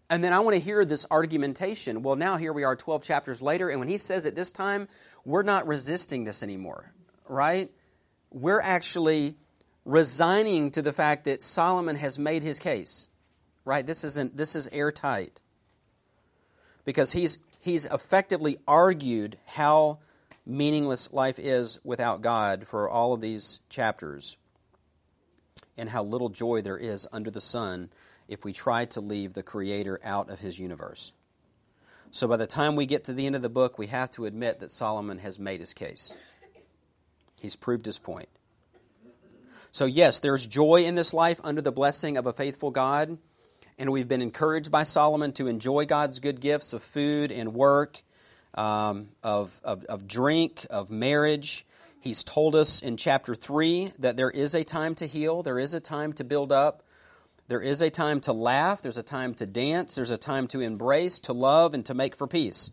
[0.07, 2.03] And then I want to hear this argumentation.
[2.03, 4.88] Well, now here we are 12 chapters later, and when he says it this time,
[5.25, 6.93] we're not resisting this anymore,
[7.27, 7.71] right?
[8.29, 9.35] We're actually
[9.85, 13.07] resigning to the fact that Solomon has made his case,
[13.63, 13.85] right?
[13.85, 15.41] This isn't this is airtight.
[16.83, 19.99] Because he's he's effectively argued how
[20.45, 24.37] meaningless life is without God for all of these chapters
[25.77, 27.89] and how little joy there is under the sun
[28.27, 31.11] if we try to leave the Creator out of His universe.
[32.11, 34.25] So by the time we get to the end of the book, we have to
[34.25, 36.13] admit that Solomon has made his case.
[37.41, 38.29] He's proved his point.
[39.75, 43.17] So, yes, there's joy in this life under the blessing of a faithful God,
[43.77, 48.01] and we've been encouraged by Solomon to enjoy God's good gifts of food and work,
[48.53, 51.65] um, of, of, of drink, of marriage,
[51.99, 55.73] He's told us in chapter 3 that there is a time to heal, there is
[55.73, 56.81] a time to build up,
[57.49, 60.61] there is a time to laugh, there's a time to dance, there's a time to
[60.61, 62.71] embrace, to love, and to make for peace.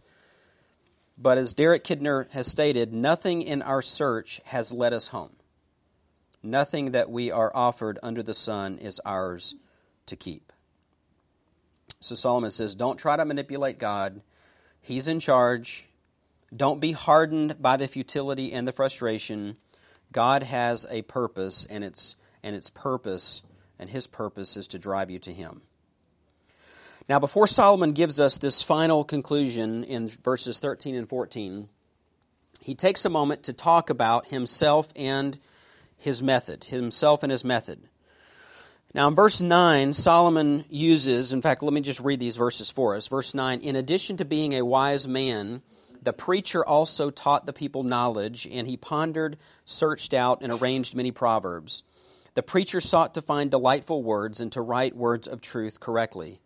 [1.18, 5.32] But as Derek Kidner has stated, nothing in our search has led us home.
[6.42, 9.54] Nothing that we are offered under the sun is ours
[10.06, 10.52] to keep.
[12.00, 14.22] So Solomon says, Don't try to manipulate God.
[14.80, 15.88] He's in charge.
[16.54, 19.56] Don't be hardened by the futility and the frustration.
[20.10, 23.42] God has a purpose, and its, and its purpose,
[23.78, 25.62] and his purpose is to drive you to him.
[27.08, 31.68] Now, before Solomon gives us this final conclusion in verses 13 and 14,
[32.60, 35.38] he takes a moment to talk about himself and
[36.02, 37.80] his method, himself and his method.
[38.94, 42.94] Now, in verse 9, Solomon uses, in fact, let me just read these verses for
[42.94, 43.08] us.
[43.08, 45.62] Verse 9, in addition to being a wise man,
[46.02, 51.10] the preacher also taught the people knowledge, and he pondered, searched out, and arranged many
[51.10, 51.84] proverbs.
[52.34, 56.40] The preacher sought to find delightful words and to write words of truth correctly.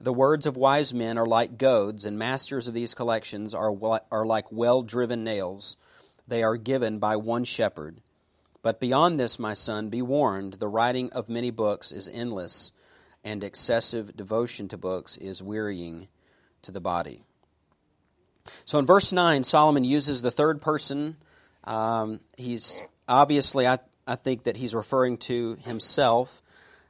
[0.00, 3.72] The words of wise men are like goads, and masters of these collections are,
[4.10, 5.78] are like well driven nails.
[6.28, 8.00] They are given by one shepherd.
[8.66, 12.72] But beyond this, my son, be warned the writing of many books is endless,
[13.22, 16.08] and excessive devotion to books is wearying
[16.62, 17.22] to the body.
[18.64, 21.16] So in verse 9, Solomon uses the third person.
[21.62, 26.42] Um, he's obviously, I, I think that he's referring to himself,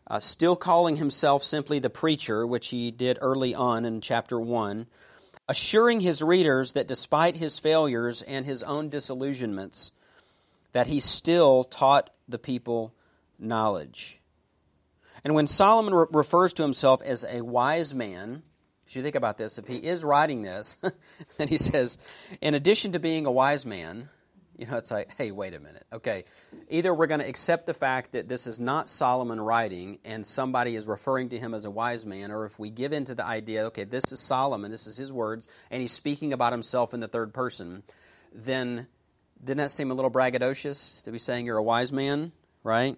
[0.06, 4.86] uh, still calling himself simply the preacher, which he did early on in chapter 1,
[5.46, 9.92] assuring his readers that despite his failures and his own disillusionments,
[10.76, 12.94] that he still taught the people
[13.38, 14.20] knowledge.
[15.24, 18.42] And when Solomon re- refers to himself as a wise man,
[18.84, 19.56] So you think about this.
[19.56, 20.76] If he is writing this,
[21.38, 21.96] and he says,
[22.42, 24.10] in addition to being a wise man,
[24.58, 25.86] you know, it's like, hey, wait a minute.
[25.94, 26.24] Okay,
[26.68, 30.76] either we're going to accept the fact that this is not Solomon writing and somebody
[30.76, 33.24] is referring to him as a wise man, or if we give in to the
[33.24, 37.00] idea, okay, this is Solomon, this is his words, and he's speaking about himself in
[37.00, 37.82] the third person,
[38.34, 38.88] then
[39.42, 42.96] didn't that seem a little braggadocious to be saying you're a wise man, right?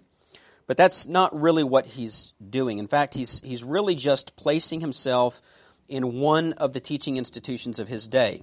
[0.66, 2.78] But that's not really what he's doing.
[2.78, 5.40] In fact, he's, he's really just placing himself
[5.88, 8.42] in one of the teaching institutions of his day.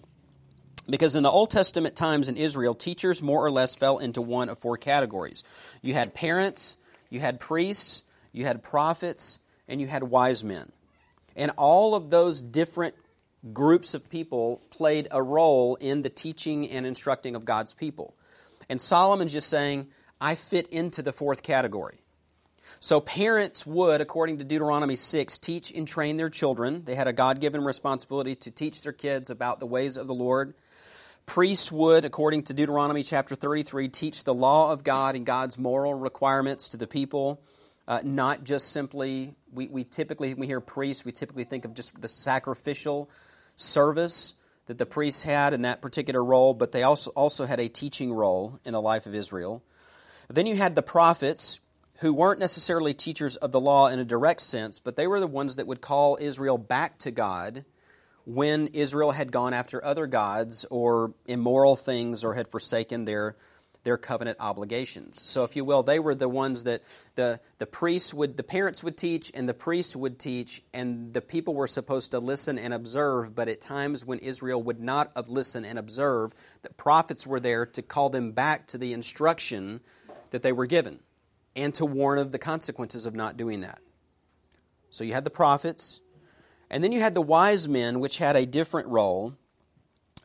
[0.89, 4.49] Because in the Old Testament times in Israel, teachers more or less fell into one
[4.49, 5.43] of four categories.
[5.81, 6.77] You had parents,
[7.09, 10.71] you had priests, you had prophets, and you had wise men.
[11.35, 12.95] And all of those different
[13.53, 18.15] groups of people played a role in the teaching and instructing of God's people.
[18.69, 19.87] And Solomon's just saying,
[20.19, 21.99] I fit into the fourth category.
[22.79, 26.83] So parents would, according to Deuteronomy 6, teach and train their children.
[26.85, 30.13] They had a God given responsibility to teach their kids about the ways of the
[30.13, 30.53] Lord.
[31.25, 35.93] Priests would, according to Deuteronomy chapter 33, teach the law of God and God's moral
[35.93, 37.41] requirements to the people,
[37.87, 41.99] uh, not just simply, we, we typically, we hear priests, we typically think of just
[41.99, 43.09] the sacrificial
[43.55, 44.33] service
[44.67, 48.11] that the priests had in that particular role, but they also, also had a teaching
[48.11, 49.63] role in the life of Israel.
[50.27, 51.59] Then you had the prophets,
[51.99, 55.27] who weren't necessarily teachers of the law in a direct sense, but they were the
[55.27, 57.63] ones that would call Israel back to God
[58.25, 63.35] when Israel had gone after other gods or immoral things or had forsaken their
[63.85, 65.21] their covenant obligations.
[65.21, 66.81] So if you will, they were the ones that
[67.13, 71.21] the, the priests would the parents would teach and the priests would teach and the
[71.21, 75.63] people were supposed to listen and observe, but at times when Israel would not listen
[75.63, 79.79] and observe, the prophets were there to call them back to the instruction
[80.31, 80.99] that they were given
[81.55, 83.79] and to warn of the consequences of not doing that.
[84.89, 86.01] So you had the prophets,
[86.71, 89.35] and then you had the wise men, which had a different role.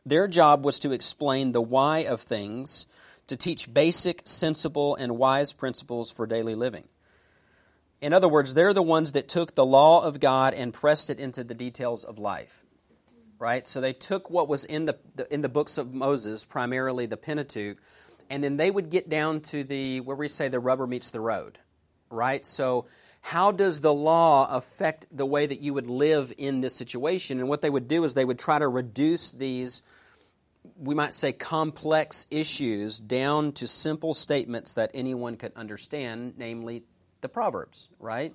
[0.03, 2.87] Their job was to explain the why of things,
[3.31, 6.83] to teach basic, sensible, and wise principles for daily living.
[8.01, 11.17] In other words, they're the ones that took the law of God and pressed it
[11.17, 12.65] into the details of life.
[13.39, 13.65] Right?
[13.65, 14.97] So they took what was in the,
[15.31, 17.77] in the books of Moses, primarily the Pentateuch,
[18.29, 21.21] and then they would get down to the where we say the rubber meets the
[21.21, 21.57] road,
[22.09, 22.45] right?
[22.45, 22.85] So
[23.21, 27.39] how does the law affect the way that you would live in this situation?
[27.39, 29.83] And what they would do is they would try to reduce these
[30.77, 36.83] we might say complex issues down to simple statements that anyone could understand, namely
[37.21, 38.33] the Proverbs, right?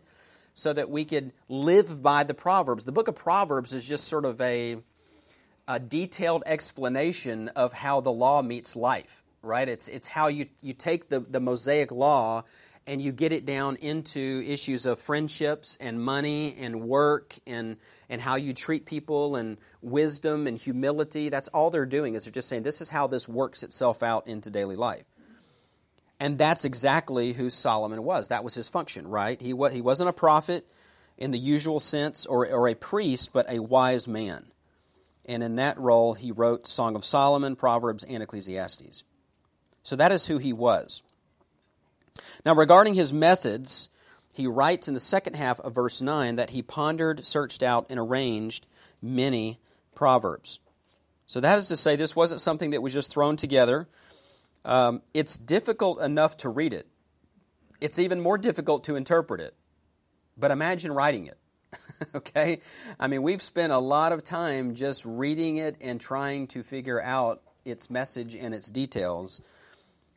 [0.54, 2.84] So that we could live by the Proverbs.
[2.84, 4.76] The book of Proverbs is just sort of a,
[5.68, 9.68] a detailed explanation of how the law meets life right?
[9.68, 12.42] It's, it's how you, you take the, the Mosaic law
[12.86, 17.76] and you get it down into issues of friendships and money and work and,
[18.08, 21.28] and how you treat people and wisdom and humility.
[21.28, 24.28] That's all they're doing is they're just saying this is how this works itself out
[24.28, 25.04] into daily life.
[26.20, 28.28] And that's exactly who Solomon was.
[28.28, 29.40] That was his function, right?
[29.40, 30.66] He, wa- he wasn't a prophet
[31.18, 34.46] in the usual sense or, or a priest, but a wise man.
[35.26, 39.02] And in that role, he wrote Song of Solomon, Proverbs, and Ecclesiastes.
[39.82, 41.02] So that is who he was.
[42.44, 43.88] Now, regarding his methods,
[44.32, 47.98] he writes in the second half of verse 9 that he pondered, searched out, and
[47.98, 48.66] arranged
[49.00, 49.58] many
[49.94, 50.60] proverbs.
[51.26, 53.88] So that is to say, this wasn't something that was just thrown together.
[54.64, 56.86] Um, it's difficult enough to read it,
[57.80, 59.54] it's even more difficult to interpret it.
[60.36, 61.38] But imagine writing it.
[62.14, 62.60] okay?
[63.00, 67.02] I mean, we've spent a lot of time just reading it and trying to figure
[67.02, 69.40] out its message and its details.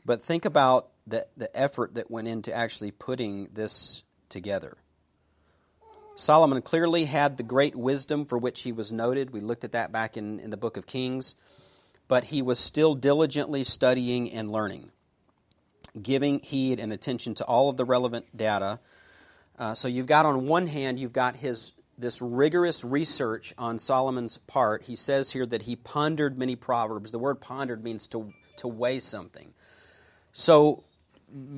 [0.05, 4.77] But think about the, the effort that went into actually putting this together.
[6.15, 9.31] Solomon clearly had the great wisdom for which he was noted.
[9.31, 11.35] We looked at that back in, in the book of Kings.
[12.07, 14.91] But he was still diligently studying and learning,
[16.01, 18.79] giving heed and attention to all of the relevant data.
[19.57, 24.37] Uh, so you've got on one hand, you've got his this rigorous research on Solomon's
[24.37, 24.83] part.
[24.83, 27.11] He says here that he pondered many proverbs.
[27.11, 29.53] The word pondered means to, to weigh something.
[30.31, 30.85] So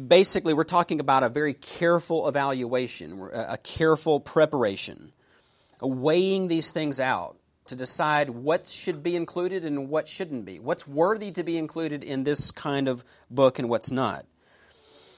[0.07, 5.11] basically, we're talking about a very careful evaluation, a careful preparation,
[5.81, 10.87] weighing these things out to decide what should be included and what shouldn't be, what's
[10.87, 14.25] worthy to be included in this kind of book and what's not.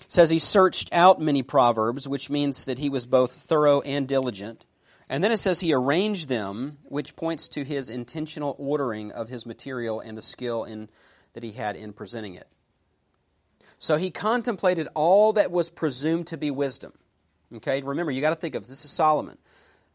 [0.01, 4.07] It says he searched out many proverbs, which means that he was both thorough and
[4.07, 4.65] diligent.
[5.09, 9.45] And then it says he arranged them, which points to his intentional ordering of his
[9.45, 10.89] material and the skill in,
[11.34, 12.47] that he had in presenting it.
[13.84, 16.93] So he contemplated all that was presumed to be wisdom.
[17.53, 19.38] Okay, remember, you got to think of this is Solomon.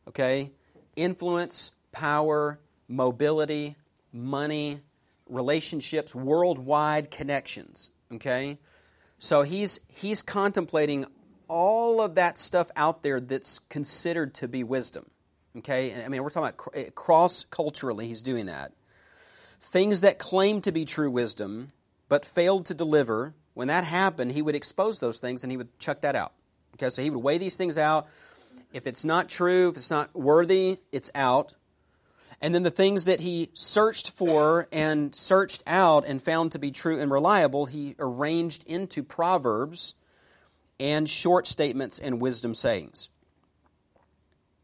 [0.07, 0.51] Okay,
[0.95, 3.77] influence, power, mobility,
[4.13, 4.81] money,
[5.27, 7.91] relationships, worldwide connections.
[8.13, 8.59] Okay?
[9.17, 11.07] So he's, he's contemplating
[11.49, 15.07] all of that stuff out there that's considered to be wisdom.
[15.57, 16.05] Okay?
[16.05, 18.73] I mean, we're talking about eh, cross culturally, he's doing that.
[19.61, 21.71] Things that claim to be true wisdom,
[22.11, 25.77] but failed to deliver, when that happened, he would expose those things and he would
[25.81, 26.33] chuck that out.
[26.77, 28.07] Okay, so he would weigh these things out.
[28.73, 31.55] If it's not true, if it's not worthy, it's out.
[32.41, 36.71] And then the things that he searched for and searched out and found to be
[36.71, 39.97] true and reliable, he arranged into proverbs
[40.79, 43.09] and short statements and wisdom sayings.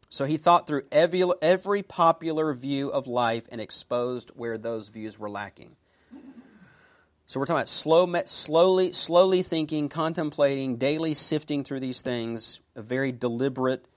[0.08, 5.18] So he thought through every, every popular view of life and exposed where those views
[5.18, 5.74] were lacking.
[7.26, 12.82] So we're talking about slow, slowly, slowly thinking, contemplating, daily sifting through these things, a
[12.82, 13.88] very deliberate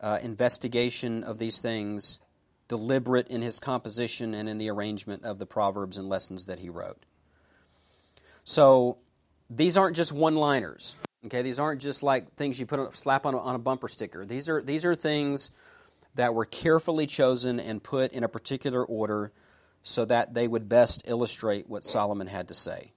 [0.00, 2.18] uh, investigation of these things,
[2.68, 6.70] deliberate in his composition and in the arrangement of the proverbs and lessons that he
[6.70, 7.04] wrote.
[8.44, 8.98] So
[9.50, 10.96] these aren't just one-liners.
[11.26, 13.88] Okay, these aren't just like things you put a, slap on a, on a bumper
[13.88, 14.26] sticker.
[14.26, 15.50] These are these are things
[16.16, 19.32] that were carefully chosen and put in a particular order
[19.84, 22.90] so that they would best illustrate what Solomon had to say.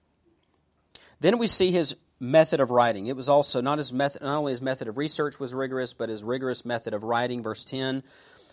[1.20, 3.06] Then we see his method of writing.
[3.06, 6.08] It was also not his method not only his method of research was rigorous, but
[6.08, 7.42] his rigorous method of writing.
[7.42, 8.02] Verse 10,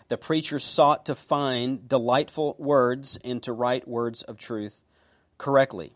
[0.08, 4.84] the preacher sought to find delightful words and to write words of truth
[5.38, 5.94] correctly.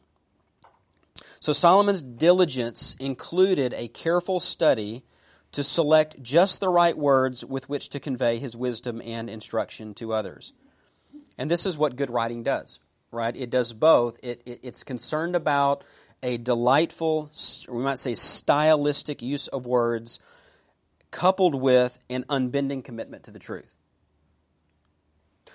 [1.41, 5.05] So Solomon's diligence included a careful study
[5.53, 10.15] to select just the right words with which to convey his wisdom and instruction to
[10.15, 10.55] others.
[11.41, 12.79] And this is what good writing does,
[13.11, 13.35] right?
[13.35, 14.21] It does both.
[14.23, 15.83] It, it, it's concerned about
[16.23, 17.33] a delightful,
[17.69, 20.21] we might say stylistic use of words,
[21.11, 23.75] coupled with an unbending commitment to the truth.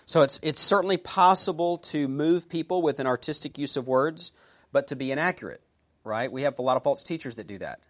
[0.06, 4.34] So it's, it's certainly possible to move people with an artistic use of words,
[4.74, 5.62] but to be inaccurate
[6.06, 6.32] right?
[6.32, 7.82] We have a lot of false teachers that do that,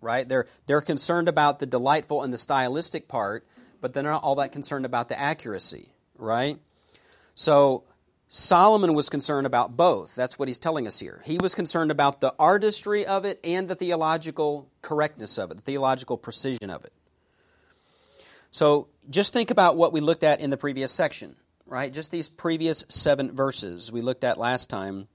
[0.00, 0.28] right?
[0.28, 3.46] They're, they're concerned about the delightful and the stylistic part,
[3.80, 6.58] but they're not all that concerned about the accuracy, right?
[7.38, 7.84] So
[8.26, 10.16] Solomon was concerned about both.
[10.16, 11.22] That's what he's telling us here.
[11.24, 15.62] He was concerned about the artistry of it and the theological correctness of it, the
[15.62, 16.92] theological precision of it.
[18.50, 21.92] So just think about what we looked at in the previous section, right?
[21.92, 25.06] Just these previous seven verses we looked at last time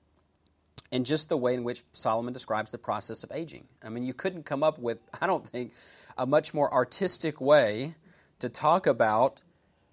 [0.94, 3.68] and just the way in which Solomon describes the process of aging.
[3.84, 5.74] I mean, you couldn't come up with, I don't think,
[6.18, 7.96] a much more artistic way
[8.40, 9.42] to talk about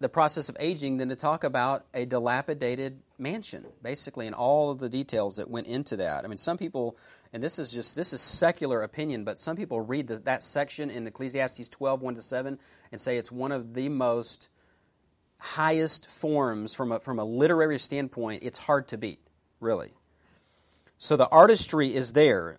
[0.01, 4.79] the process of aging than to talk about a dilapidated mansion, basically, and all of
[4.79, 6.25] the details that went into that.
[6.25, 6.97] I mean, some people,
[7.33, 10.91] and this is just this is secular opinion, but some people read the, that section
[10.91, 12.59] in Ecclesiastes 12, 1 to 7,
[12.91, 14.49] and say it's one of the most
[15.39, 18.43] highest forms from a, from a literary standpoint.
[18.43, 19.21] It's hard to beat,
[19.61, 19.93] really.
[20.97, 22.59] So the artistry is there,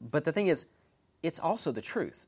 [0.00, 0.66] but the thing is,
[1.22, 2.26] it's also the truth.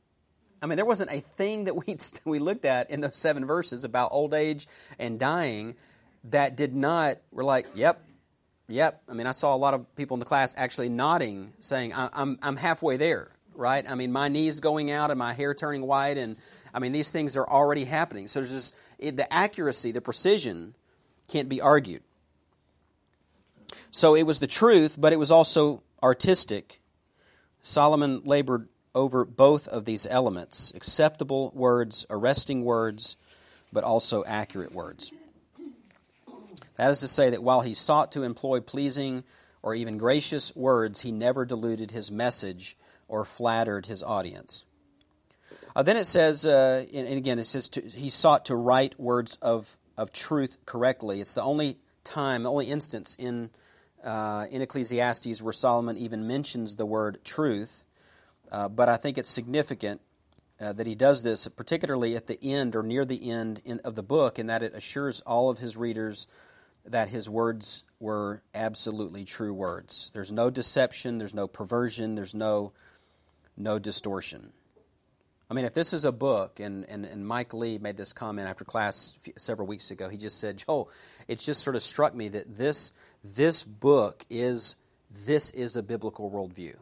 [0.62, 3.84] I mean, there wasn't a thing that we, we looked at in those seven verses
[3.84, 5.74] about old age and dying
[6.24, 8.00] that did not, we're like, yep,
[8.68, 9.02] yep.
[9.08, 12.38] I mean, I saw a lot of people in the class actually nodding, saying, I'm,
[12.40, 13.84] I'm halfway there, right?
[13.88, 16.36] I mean, my knees going out and my hair turning white, and
[16.72, 18.28] I mean, these things are already happening.
[18.28, 20.76] So there's just the accuracy, the precision
[21.26, 22.02] can't be argued.
[23.90, 26.80] So it was the truth, but it was also artistic.
[27.62, 33.16] Solomon labored over both of these elements acceptable words, arresting words,
[33.72, 35.12] but also accurate words.
[36.76, 39.24] That is to say, that while he sought to employ pleasing
[39.62, 42.76] or even gracious words, he never diluted his message
[43.08, 44.64] or flattered his audience.
[45.74, 49.36] Uh, then it says, uh, and, again, it says to, he sought to write words
[49.36, 51.20] of, of truth correctly.
[51.20, 53.50] It's the only time, the only instance in
[54.04, 57.84] uh, in Ecclesiastes where Solomon even mentions the word truth.
[58.52, 60.02] Uh, but I think it's significant
[60.60, 63.94] uh, that he does this, particularly at the end or near the end in, of
[63.94, 66.26] the book, in that it assures all of his readers
[66.84, 70.10] that his words were absolutely true words.
[70.12, 72.72] There's no deception, there's no perversion, there's no,
[73.56, 74.52] no distortion.
[75.50, 78.48] I mean, if this is a book, and, and, and Mike Lee made this comment
[78.48, 80.90] after class several weeks ago, he just said, Joel,
[81.26, 82.92] it just sort of struck me that this
[83.24, 84.76] this book is
[85.26, 86.76] this is a biblical worldview.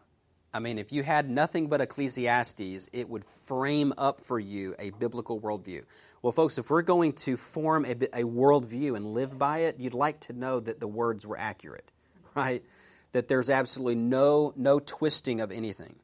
[0.53, 4.91] I mean, if you had nothing but Ecclesiastes, it would frame up for you a
[4.91, 5.85] biblical worldview.
[6.23, 9.95] Well, folks, if we're going to form a, a worldview and live by it, you'd
[9.95, 11.91] like to know that the words were accurate,
[12.35, 12.65] right?
[13.13, 15.97] That there's absolutely no, no twisting of anything.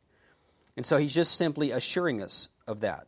[0.77, 3.07] And so he's just simply assuring us of that.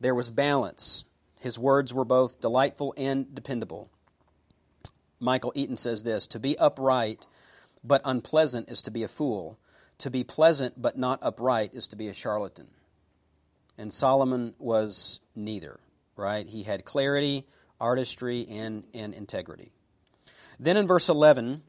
[0.00, 1.04] There was balance.
[1.40, 3.90] His words were both delightful and dependable.
[5.20, 7.26] Michael Eaton says this To be upright
[7.84, 9.58] but unpleasant is to be a fool.
[9.98, 12.68] To be pleasant but not upright is to be a charlatan.
[13.78, 15.80] And Solomon was neither,
[16.16, 16.46] right?
[16.46, 17.44] He had clarity,
[17.80, 19.72] artistry, and, and integrity.
[20.60, 21.62] Then in verse 11,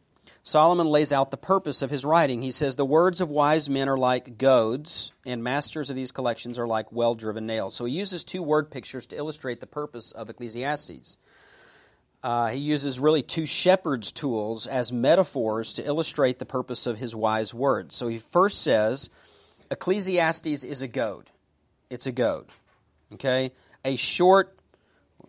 [0.44, 2.42] Solomon lays out the purpose of his writing.
[2.42, 6.60] He says, The words of wise men are like goads, and masters of these collections
[6.60, 7.76] are like well driven nails.
[7.76, 11.18] So he uses two word pictures to illustrate the purpose of Ecclesiastes.
[12.26, 17.16] Uh, he uses really two shepherd's tools as metaphors to illustrate the purpose of his
[17.16, 17.96] wise words.
[17.96, 19.12] So he first says,
[19.70, 21.30] Ecclesiastes is a goad.
[21.92, 22.48] It's a goad.
[23.14, 23.52] Okay?
[23.84, 24.58] A short,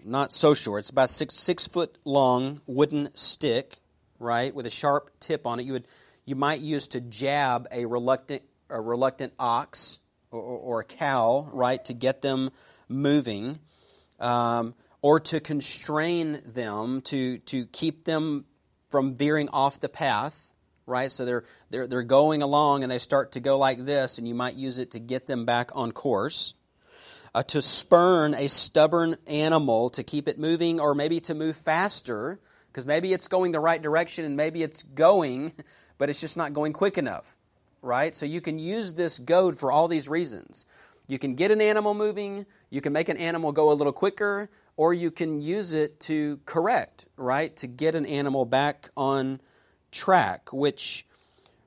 [0.04, 3.76] not so short, it's about six, six foot long wooden stick
[4.18, 5.64] right, with a sharp tip on it.
[5.64, 5.86] You would
[6.24, 9.98] you might use to jab a reluctant a reluctant ox
[10.30, 12.50] or, or a cow, right, to get them
[12.88, 13.58] moving,
[14.18, 18.44] um, or to constrain them to to keep them
[18.88, 20.54] from veering off the path,
[20.86, 21.10] right?
[21.10, 24.34] So they're they're they're going along and they start to go like this, and you
[24.34, 26.54] might use it to get them back on course.
[27.34, 32.40] Uh, to spurn a stubborn animal to keep it moving, or maybe to move faster
[32.76, 35.50] because maybe it's going the right direction and maybe it's going,
[35.96, 37.34] but it's just not going quick enough,
[37.80, 38.14] right?
[38.14, 40.66] So you can use this goad for all these reasons.
[41.08, 44.50] You can get an animal moving, you can make an animal go a little quicker,
[44.76, 47.54] or you can use it to correct, right?
[47.56, 49.40] To get an animal back on
[49.92, 51.06] track, which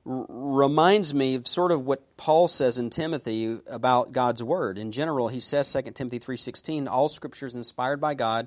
[0.06, 4.78] r- reminds me of sort of what Paul says in Timothy about God's word.
[4.78, 8.46] In general, he says 2 Timothy 3:16, all scripture is inspired by God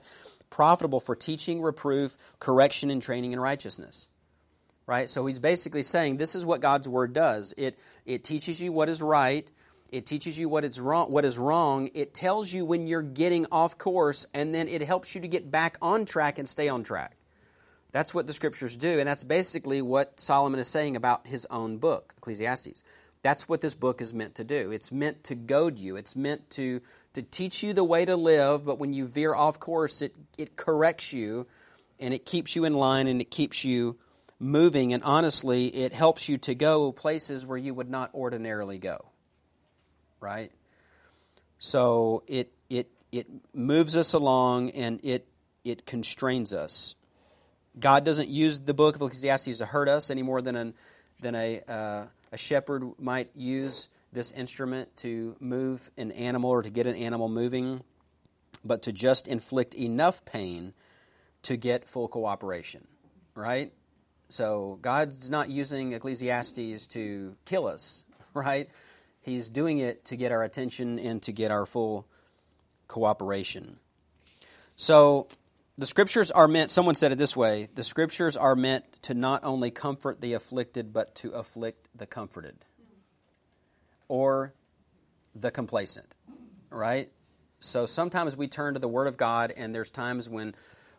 [0.54, 4.08] profitable for teaching, reproof, correction, and training in righteousness.
[4.86, 5.10] Right?
[5.10, 7.54] So he's basically saying this is what God's word does.
[7.58, 9.50] It it teaches you what is right,
[9.94, 11.88] it teaches you what is wrong, what is wrong.
[11.94, 15.52] It tells you when you're getting off course and then it helps you to get
[15.52, 17.16] back on track and stay on track.
[17.92, 21.78] That's what the scriptures do, and that's basically what Solomon is saying about his own
[21.78, 22.84] book, Ecclesiastes.
[23.22, 24.72] That's what this book is meant to do.
[24.72, 25.96] It's meant to goad you.
[25.96, 26.82] It's meant to
[27.14, 30.56] to teach you the way to live, but when you veer off course, it, it
[30.56, 31.46] corrects you
[32.00, 34.00] and it keeps you in line and it keeps you
[34.40, 34.92] moving.
[34.92, 39.13] And honestly, it helps you to go places where you would not ordinarily go.
[40.24, 40.54] Right?
[41.60, 45.28] So it, it, it moves us along and it,
[45.66, 46.96] it constrains us.
[47.78, 50.74] God doesn't use the book of Ecclesiastes to hurt us any more than, an,
[51.20, 56.70] than a, uh, a shepherd might use this instrument to move an animal or to
[56.70, 57.82] get an animal moving,
[58.64, 60.74] but to just inflict enough pain
[61.42, 62.88] to get full cooperation,
[63.36, 63.74] right?
[64.30, 68.70] So God's not using Ecclesiastes to kill us, right?
[69.24, 72.08] He's doing it to get our attention and to get our full
[72.88, 73.80] cooperation.
[74.76, 75.30] So
[75.78, 79.44] the scriptures are meant, someone said it this way the scriptures are meant to not
[79.44, 82.66] only comfort the afflicted, but to afflict the comforted
[84.08, 84.54] or
[85.34, 86.16] the complacent,
[86.70, 87.10] right?
[87.60, 90.54] So sometimes we turn to the Word of God, and there's times when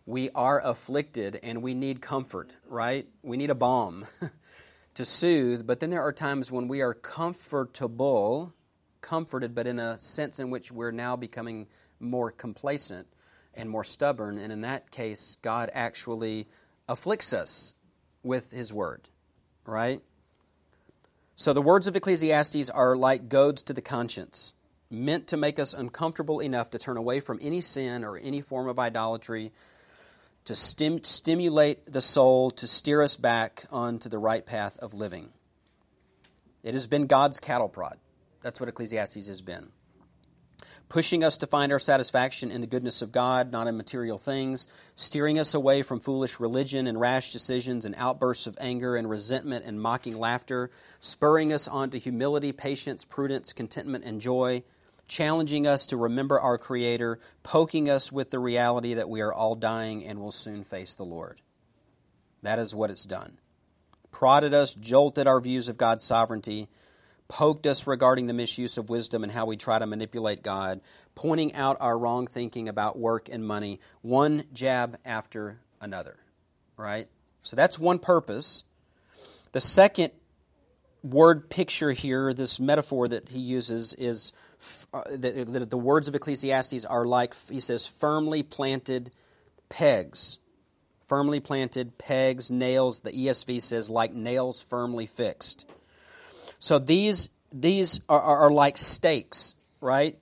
[0.07, 3.07] we are afflicted and we need comfort, right?
[3.23, 4.07] We need a balm
[4.95, 8.55] to soothe, but then there are times when we are comfortable,
[9.01, 11.67] comforted, but in a sense in which we're now becoming
[12.01, 13.07] more complacent
[13.55, 16.49] and more stubborn, and in that case, God actually
[16.89, 17.75] afflicts us
[18.23, 19.09] with His Word,
[19.67, 20.01] right?
[21.37, 24.53] So the words of Ecclesiastes are like goads to the conscience,
[24.91, 28.69] meant to make us uncomfortable enough to turn away from any sin or any form
[28.69, 29.53] of idolatry,
[30.45, 35.31] to stim- stimulate the soul, to steer us back onto the right path of living.
[36.63, 37.97] It has been God's cattle prod.
[38.43, 39.73] That's what Ecclesiastes has been
[40.89, 44.69] pushing us to find our satisfaction in the goodness of God, not in material things,
[44.95, 49.65] steering us away from foolish religion and rash decisions and outbursts of anger and resentment
[49.65, 50.71] and mocking laughter,
[51.01, 54.63] spurring us on to humility, patience, prudence, contentment, and joy,
[55.09, 59.55] challenging us to remember our Creator, poking us with the reality that we are all
[59.55, 61.41] dying and will soon face the Lord.
[62.43, 63.39] That is what it's done.
[64.11, 66.69] Prodded us, jolted our views of God's sovereignty,
[67.27, 70.81] poked us regarding the misuse of wisdom and how we try to manipulate God,
[71.15, 76.17] pointing out our wrong thinking about work and money, one jab after another.
[76.77, 77.09] Right?
[77.43, 78.65] So that's one purpose.
[79.53, 80.13] The second
[81.03, 84.33] word picture here, this metaphor that he uses, is
[84.93, 89.11] uh, that, that the words of Ecclesiastes are like, he says, firmly planted
[89.69, 90.39] pegs.
[91.07, 93.01] Firmly planted pegs, nails.
[93.01, 95.69] The ESV says, like nails firmly fixed.
[96.59, 100.19] So these, these are, are, are like stakes, right?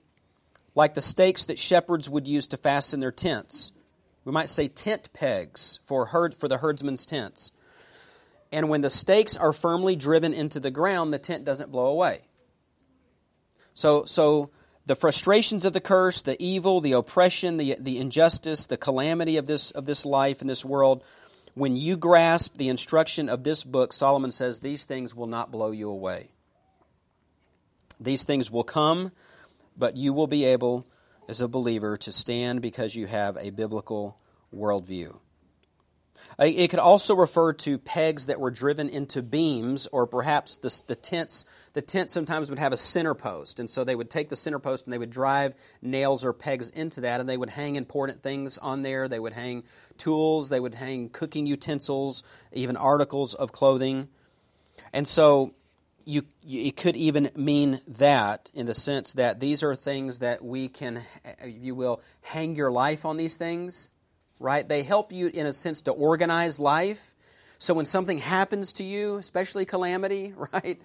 [0.75, 3.71] Like the stakes that shepherds would use to fasten their tents.
[4.25, 7.51] We might say tent pegs for, herd, for the herdsman's tents.
[8.51, 12.21] And when the stakes are firmly driven into the ground, the tent doesn't blow away.
[13.73, 14.51] So, so
[14.85, 19.45] the frustrations of the curse, the evil, the oppression, the, the injustice, the calamity of
[19.45, 21.03] this, of this life in this world,
[21.55, 25.71] when you grasp the instruction of this book, Solomon says these things will not blow
[25.71, 26.29] you away.
[27.99, 29.11] These things will come,
[29.77, 30.85] but you will be able,
[31.29, 34.17] as a believer, to stand because you have a biblical
[34.53, 35.19] worldview.
[36.39, 40.95] It could also refer to pegs that were driven into beams, or perhaps the, the
[40.95, 41.45] tents.
[41.73, 44.59] The tent sometimes would have a center post, and so they would take the center
[44.59, 48.23] post and they would drive nails or pegs into that, and they would hang important
[48.23, 49.07] things on there.
[49.07, 49.63] They would hang
[49.97, 54.07] tools, they would hang cooking utensils, even articles of clothing.
[54.91, 55.53] And so
[56.05, 60.67] you, it could even mean that in the sense that these are things that we
[60.67, 61.01] can,
[61.39, 63.89] if you will, hang your life on these things,
[64.43, 64.67] right?
[64.67, 67.15] They help you, in a sense, to organize life.
[67.57, 70.81] So when something happens to you, especially calamity, right,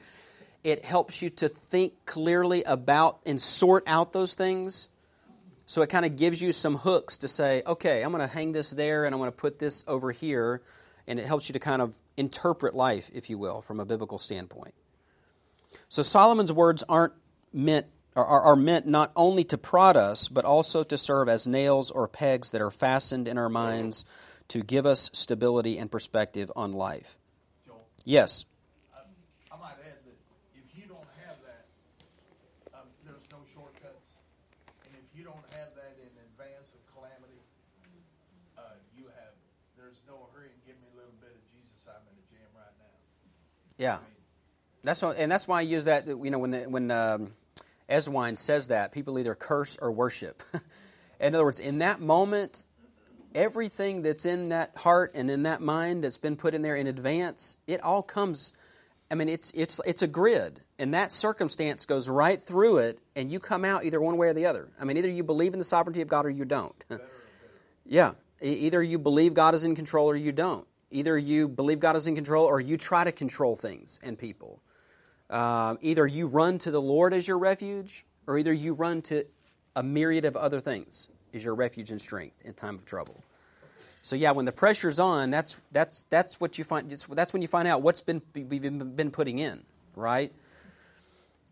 [0.63, 4.89] it helps you to think clearly about and sort out those things.
[5.67, 8.53] So it kind of gives you some hooks to say, okay, I'm going to hang
[8.53, 10.63] this there and I'm going to put this over here.
[11.07, 14.19] And it helps you to kind of interpret life, if you will, from a biblical
[14.19, 14.75] standpoint.
[15.89, 17.13] So Solomon's words aren't
[17.53, 17.87] meant
[18.25, 22.09] are, are meant not only to prod us, but also to serve as nails or
[22.09, 24.05] pegs that are fastened in our minds
[24.49, 27.19] to give us stability and perspective on life.
[27.67, 28.45] Joel, Yes.
[28.95, 29.01] I,
[29.55, 30.19] I might add that
[30.57, 31.67] if you don't have that,
[32.75, 34.17] um, there's no shortcuts.
[34.85, 37.41] And if you don't have that in advance of calamity,
[38.57, 38.63] uh,
[38.97, 39.35] you have,
[39.77, 41.87] there's no hurry and give me a little bit of Jesus.
[41.87, 42.97] I'm in a jam right now.
[43.77, 43.95] Yeah.
[43.95, 44.17] I mean,
[44.83, 46.07] That's what, and that's why I use that.
[46.07, 47.37] You know, when the, when um,
[47.89, 50.43] Eswine says that, people either curse or worship.
[51.21, 52.63] in other words, in that moment,
[53.35, 56.87] everything that's in that heart and in that mind that's been put in there in
[56.87, 58.53] advance, it all comes.
[59.11, 63.33] I mean, it's it's it's a grid, and that circumstance goes right through it, and
[63.33, 64.69] you come out either one way or the other.
[64.81, 66.85] I mean, either you believe in the sovereignty of God or you don't.
[67.87, 68.13] yeah,
[68.43, 70.67] either you believe God is in control or you don't.
[70.91, 74.63] Either you believe God is in control or you try to control things and people.
[75.31, 79.27] Um, either you run to the Lord as your refuge, or either you run to
[79.77, 83.23] a myriad of other things as your refuge and strength in time of trouble.
[84.03, 86.91] So yeah, when the pressure's on, that's that's that's what you find.
[86.91, 89.63] That's when you find out what's been we've been putting in,
[89.97, 90.33] right?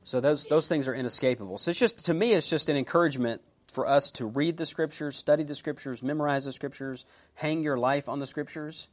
[0.04, 1.58] So those those things are inescapable.
[1.58, 5.16] So it's just to me, it's just an encouragement for us to read the scriptures,
[5.16, 7.04] study the scriptures, memorize the scriptures,
[7.34, 8.88] hang your life on the scriptures,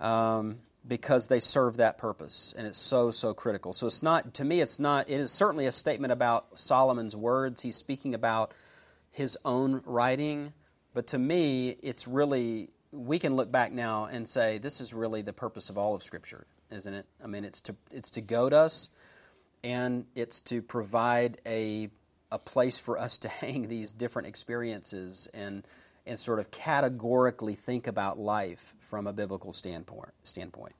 [0.00, 3.72] um, because they serve that purpose, and it's so so critical.
[3.72, 5.08] So it's not to me, it's not.
[5.08, 7.62] It is certainly a statement about Solomon's words.
[7.62, 8.52] He's speaking about
[9.10, 10.52] his own writing,
[10.92, 15.22] but to me, it's really we can look back now and say this is really
[15.22, 17.06] the purpose of all of Scripture, isn't it?
[17.22, 18.90] I mean, it's to it's to goad us,
[19.62, 21.88] and it's to provide a
[22.30, 25.64] a place for us to hang these different experiences and
[26.06, 30.10] and sort of categorically think about life from a biblical standpoint.
[30.22, 30.74] Standpoint.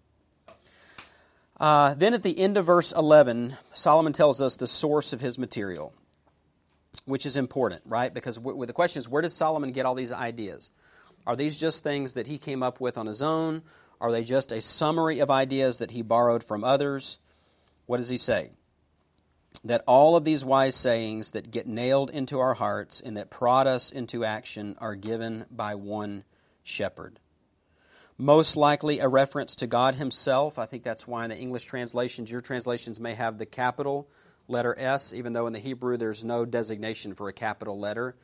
[1.59, 5.39] Uh, then at the end of verse 11, Solomon tells us the source of his
[5.39, 5.95] material,
[7.05, 8.13] which is important, right?
[8.13, 10.73] Because w- the question is, where did Solomon get all these ideas?
[11.27, 13.63] Are these just things that he came up with on his own?
[14.01, 17.19] Are they just a summary of ideas that he borrowed from others?
[17.87, 18.51] What does he say?
[19.63, 23.67] That all of these wise sayings that get nailed into our hearts and that prod
[23.67, 26.25] us into action are given by one
[26.63, 27.19] shepherd.
[28.19, 30.59] Most likely a reference to God Himself.
[30.59, 34.09] I think that's why in the English translations, your translations may have the capital
[34.49, 38.15] letter S, even though in the Hebrew there's no designation for a capital letter.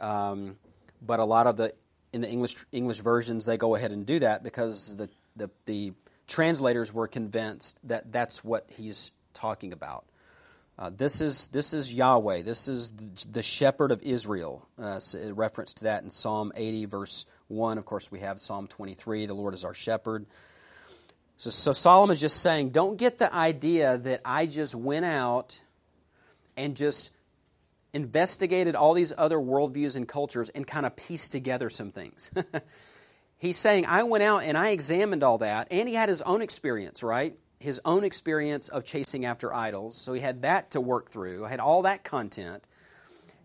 [0.00, 0.56] Um,
[1.00, 1.74] but a lot of the
[2.12, 5.92] in the English English versions they go ahead and do that because the the, the
[6.26, 10.04] translators were convinced that that's what he's talking about.
[10.76, 12.42] Uh, this is this is Yahweh.
[12.42, 12.92] This is
[13.30, 14.68] the, shepherd of Israel.
[14.76, 14.98] Uh,
[15.32, 17.78] reference to that in Psalm 80, verse one.
[17.78, 19.26] Of course, we have Psalm 23.
[19.26, 20.26] The Lord is our shepherd.
[21.36, 25.62] So, so Solomon's just saying, don't get the idea that I just went out
[26.56, 27.12] and just
[27.92, 32.32] investigated all these other worldviews and cultures and kind of pieced together some things.
[33.38, 36.40] He's saying, I went out and I examined all that, and he had his own
[36.40, 37.36] experience, right?
[37.64, 39.96] His own experience of chasing after idols.
[39.96, 42.62] So he had that to work through, had all that content.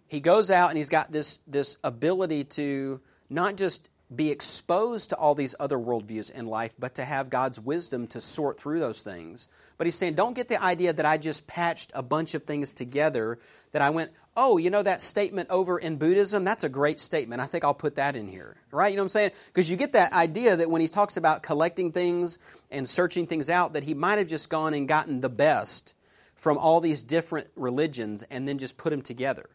[0.08, 3.00] He goes out and he's got this, this ability to
[3.30, 7.62] not just be exposed to all these other worldviews in life, but to have God's
[7.62, 9.48] wisdom to sort through those things.
[9.78, 12.74] But he's saying, don't get the idea that I just patched a bunch of things
[12.74, 13.40] together,
[13.72, 16.44] that I went oh, you know that statement over in Buddhism?
[16.44, 17.42] That's a great statement.
[17.42, 18.56] I think I'll put that in here.
[18.72, 18.90] Right?
[18.90, 19.32] You know what I'm saying?
[19.48, 22.40] Because you get that idea that when he talks about collecting things
[22.72, 25.96] and searching things out, that he might have just gone and gotten the best
[26.36, 29.50] from all these different religions and then just put them together.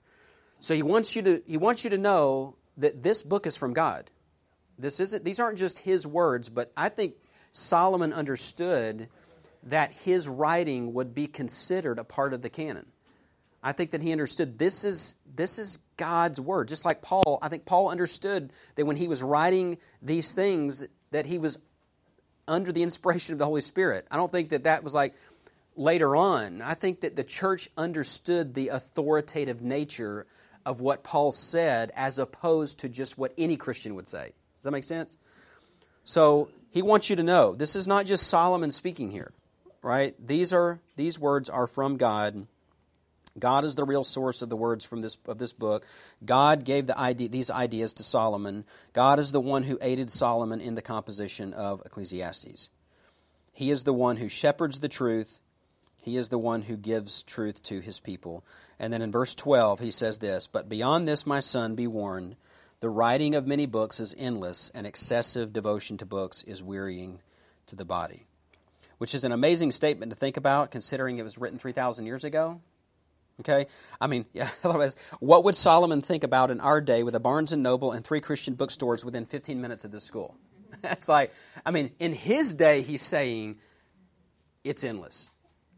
[0.60, 3.72] So he wants you to he wants you to know that this book is from
[3.72, 4.10] God.
[4.78, 7.14] This isn't these aren't just his words, but I think
[7.52, 9.08] Solomon understood
[9.64, 12.86] that his writing would be considered a part of the canon.
[13.64, 16.68] I think that he understood this is this is God's word.
[16.68, 21.24] Just like Paul, I think Paul understood that when he was writing these things that
[21.24, 21.58] he was
[22.46, 24.06] under the inspiration of the Holy Spirit.
[24.10, 25.14] I don't think that that was like
[25.76, 26.60] later on.
[26.60, 30.26] I think that the church understood the authoritative nature
[30.66, 34.32] of what Paul said as opposed to just what any Christian would say.
[34.58, 35.16] Does that make sense?
[36.04, 39.32] So, he wants you to know this is not just Solomon speaking here,
[39.80, 40.14] right?
[40.18, 42.46] These are these words are from God
[43.38, 45.84] God is the real source of the words from this of this book.
[46.24, 48.64] God gave the idea, these ideas to Solomon.
[48.92, 52.70] God is the one who aided Solomon in the composition of Ecclesiastes.
[53.52, 55.40] He is the one who shepherds the truth.
[56.00, 58.44] He is the one who gives truth to his people.
[58.78, 62.36] And then in verse 12 he says this, "But beyond this my son be warned,
[62.80, 67.20] the writing of many books is endless, and excessive devotion to books is wearying
[67.66, 68.26] to the body."
[68.98, 72.60] Which is an amazing statement to think about considering it was written 3000 years ago.
[73.40, 73.66] Okay?
[74.00, 77.52] I mean, yeah, otherwise, what would Solomon think about in our day with a Barnes
[77.52, 80.36] and Noble and three Christian bookstores within 15 minutes of this school?
[80.82, 81.32] That's like,
[81.64, 83.56] I mean, in his day, he's saying
[84.62, 85.30] it's endless.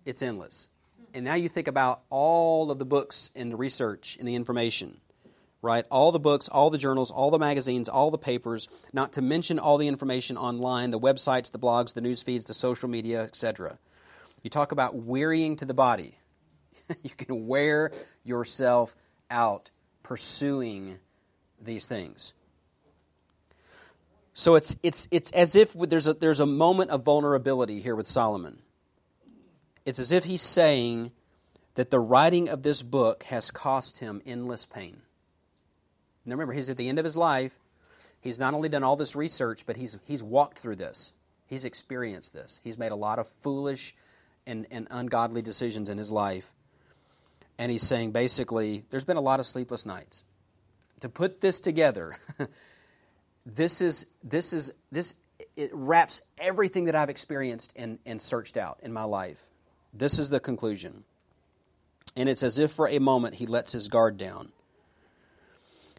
[0.05, 0.69] It's endless.
[1.15, 5.01] And now you think about all of the books and the research and the information,
[5.63, 5.85] right?
[5.91, 9.59] All the books, all the journals, all the magazines, all the papers, not to mention
[9.59, 13.79] all the information online, the websites, the blogs, the news feeds, the social media, etc.
[14.43, 16.19] You talk about wearying to the body.
[17.03, 17.93] you can wear
[18.25, 18.95] yourself
[19.31, 19.71] out
[20.03, 20.99] pursuing
[21.61, 22.33] these things.
[24.35, 28.07] So it's, it's, it's as if there's a, there's a moment of vulnerability here with
[28.07, 28.59] Solomon.
[29.87, 31.13] It's as if he's saying
[31.75, 34.99] that the writing of this book has cost him endless pain.
[36.27, 37.59] Now remember, he's at the end of his life.
[38.21, 41.13] He's not only done all this research, but he's, he's walked through this.
[41.47, 42.61] He's experienced this.
[42.65, 43.95] He's made a lot of foolish
[44.47, 46.53] and, and ungodly decisions in his life.
[47.59, 50.25] And he's saying basically, there's been a lot of sleepless nights.
[51.01, 52.17] To put this together,
[53.47, 55.15] this is this is this
[55.57, 59.49] it wraps everything that I've experienced and, and searched out in my life.
[59.93, 61.05] This is the conclusion.
[62.15, 64.53] And it's as if for a moment he lets his guard down.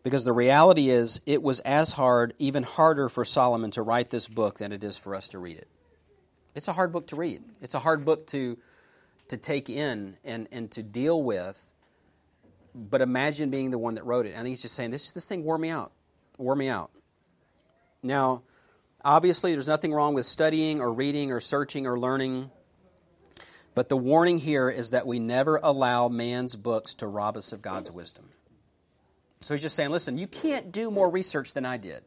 [0.03, 4.27] Because the reality is, it was as hard, even harder for Solomon to write this
[4.27, 5.67] book than it is for us to read it.
[6.55, 7.43] It's a hard book to read.
[7.61, 8.57] It's a hard book to
[9.29, 11.73] to take in and, and to deal with.
[12.73, 14.33] But imagine being the one that wrote it.
[14.33, 15.91] I think he's just saying, this, this thing wore me out.
[16.37, 16.91] Wore me out.
[18.03, 18.43] Now,
[19.03, 22.51] obviously, there's nothing wrong with studying or reading or searching or learning.
[23.73, 27.61] But the warning here is that we never allow man's books to rob us of
[27.61, 28.29] God's wisdom.
[29.39, 32.01] So he's just saying, listen, you can't do more research than I did.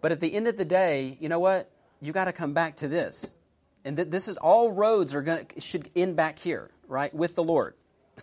[0.00, 1.70] But at the end of the day, you know what?
[2.00, 3.36] You got to come back to this
[3.84, 7.42] and that this is all roads are going should end back here, right, with the
[7.42, 7.74] Lord.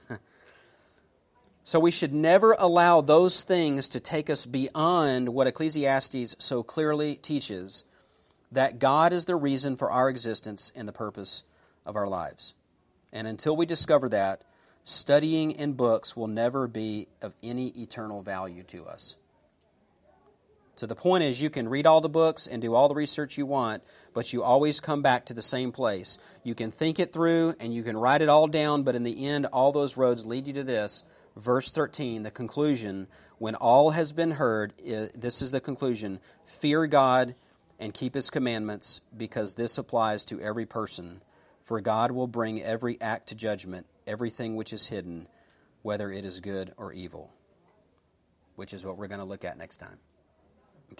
[1.63, 7.15] so we should never allow those things to take us beyond what Ecclesiastes so clearly
[7.15, 7.83] teaches
[8.51, 11.43] that God is the reason for our existence and the purpose
[11.85, 12.53] of our lives.
[13.11, 14.41] And until we discover that,
[14.83, 19.17] studying in books will never be of any eternal value to us.
[20.79, 23.37] So the point is, you can read all the books and do all the research
[23.37, 26.17] you want, but you always come back to the same place.
[26.41, 29.27] You can think it through and you can write it all down, but in the
[29.27, 31.03] end, all those roads lead you to this.
[31.35, 33.07] Verse 13, the conclusion
[33.39, 37.35] when all has been heard, this is the conclusion fear God
[37.77, 41.21] and keep his commandments, because this applies to every person.
[41.61, 45.27] For God will bring every act to judgment, everything which is hidden,
[45.81, 47.31] whether it is good or evil,
[48.55, 49.97] which is what we're going to look at next time.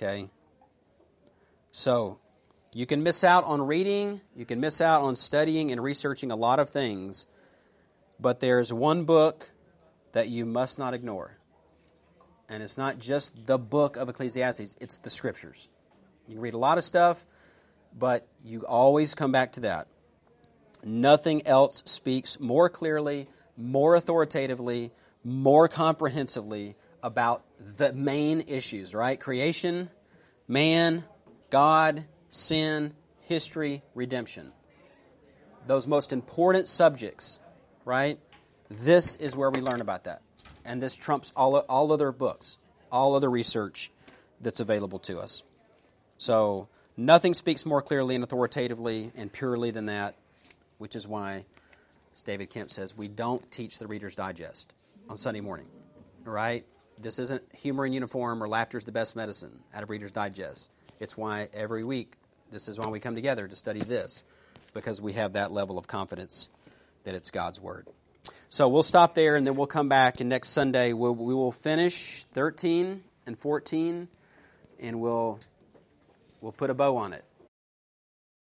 [0.02, 0.30] Okay?
[1.72, 2.20] So,
[2.74, 6.36] you can miss out on reading, you can miss out on studying and researching a
[6.36, 7.28] lot of things,
[8.20, 9.52] but there's one book
[10.14, 11.38] that you must not ignore.
[12.48, 15.68] And it's not just the book of Ecclesiastes, it's the scriptures.
[16.28, 17.26] You can read a lot of stuff,
[17.98, 19.88] but you always come back to that.
[20.84, 23.28] Nothing else speaks more clearly,
[23.58, 24.92] more authoritatively,
[25.24, 27.44] more comprehensively about
[27.78, 29.20] the main issues, right?
[29.20, 29.90] Creation,
[30.48, 31.04] man,
[31.50, 34.52] God, sin, history, redemption.
[35.68, 37.40] Those most important subjects,
[37.86, 38.20] right?
[38.70, 40.22] This is where we learn about that.
[40.66, 42.58] And this trumps all, all other books,
[42.92, 43.92] all other research
[44.42, 45.44] that's available to us.
[46.18, 50.16] So, nothing speaks more clearly and authoritatively and purely than that,
[50.78, 51.46] which is why,
[52.14, 54.74] as David Kemp says, we don't teach the Reader's Digest
[55.10, 55.68] on Sunday morning,
[56.24, 56.66] right?
[57.02, 60.70] This isn't humor in uniform or laughter is the best medicine out of Reader's Digest.
[61.00, 62.14] It's why every week,
[62.52, 64.24] this is why we come together to study this,
[64.74, 66.50] because we have that level of confidence
[67.06, 67.88] that it's God's Word.
[68.50, 71.54] So we'll stop there and then we'll come back, and next Sunday we'll, we will
[71.54, 74.10] finish 13 and 14,
[74.82, 75.40] and we'll,
[76.42, 77.24] we'll put a bow on it.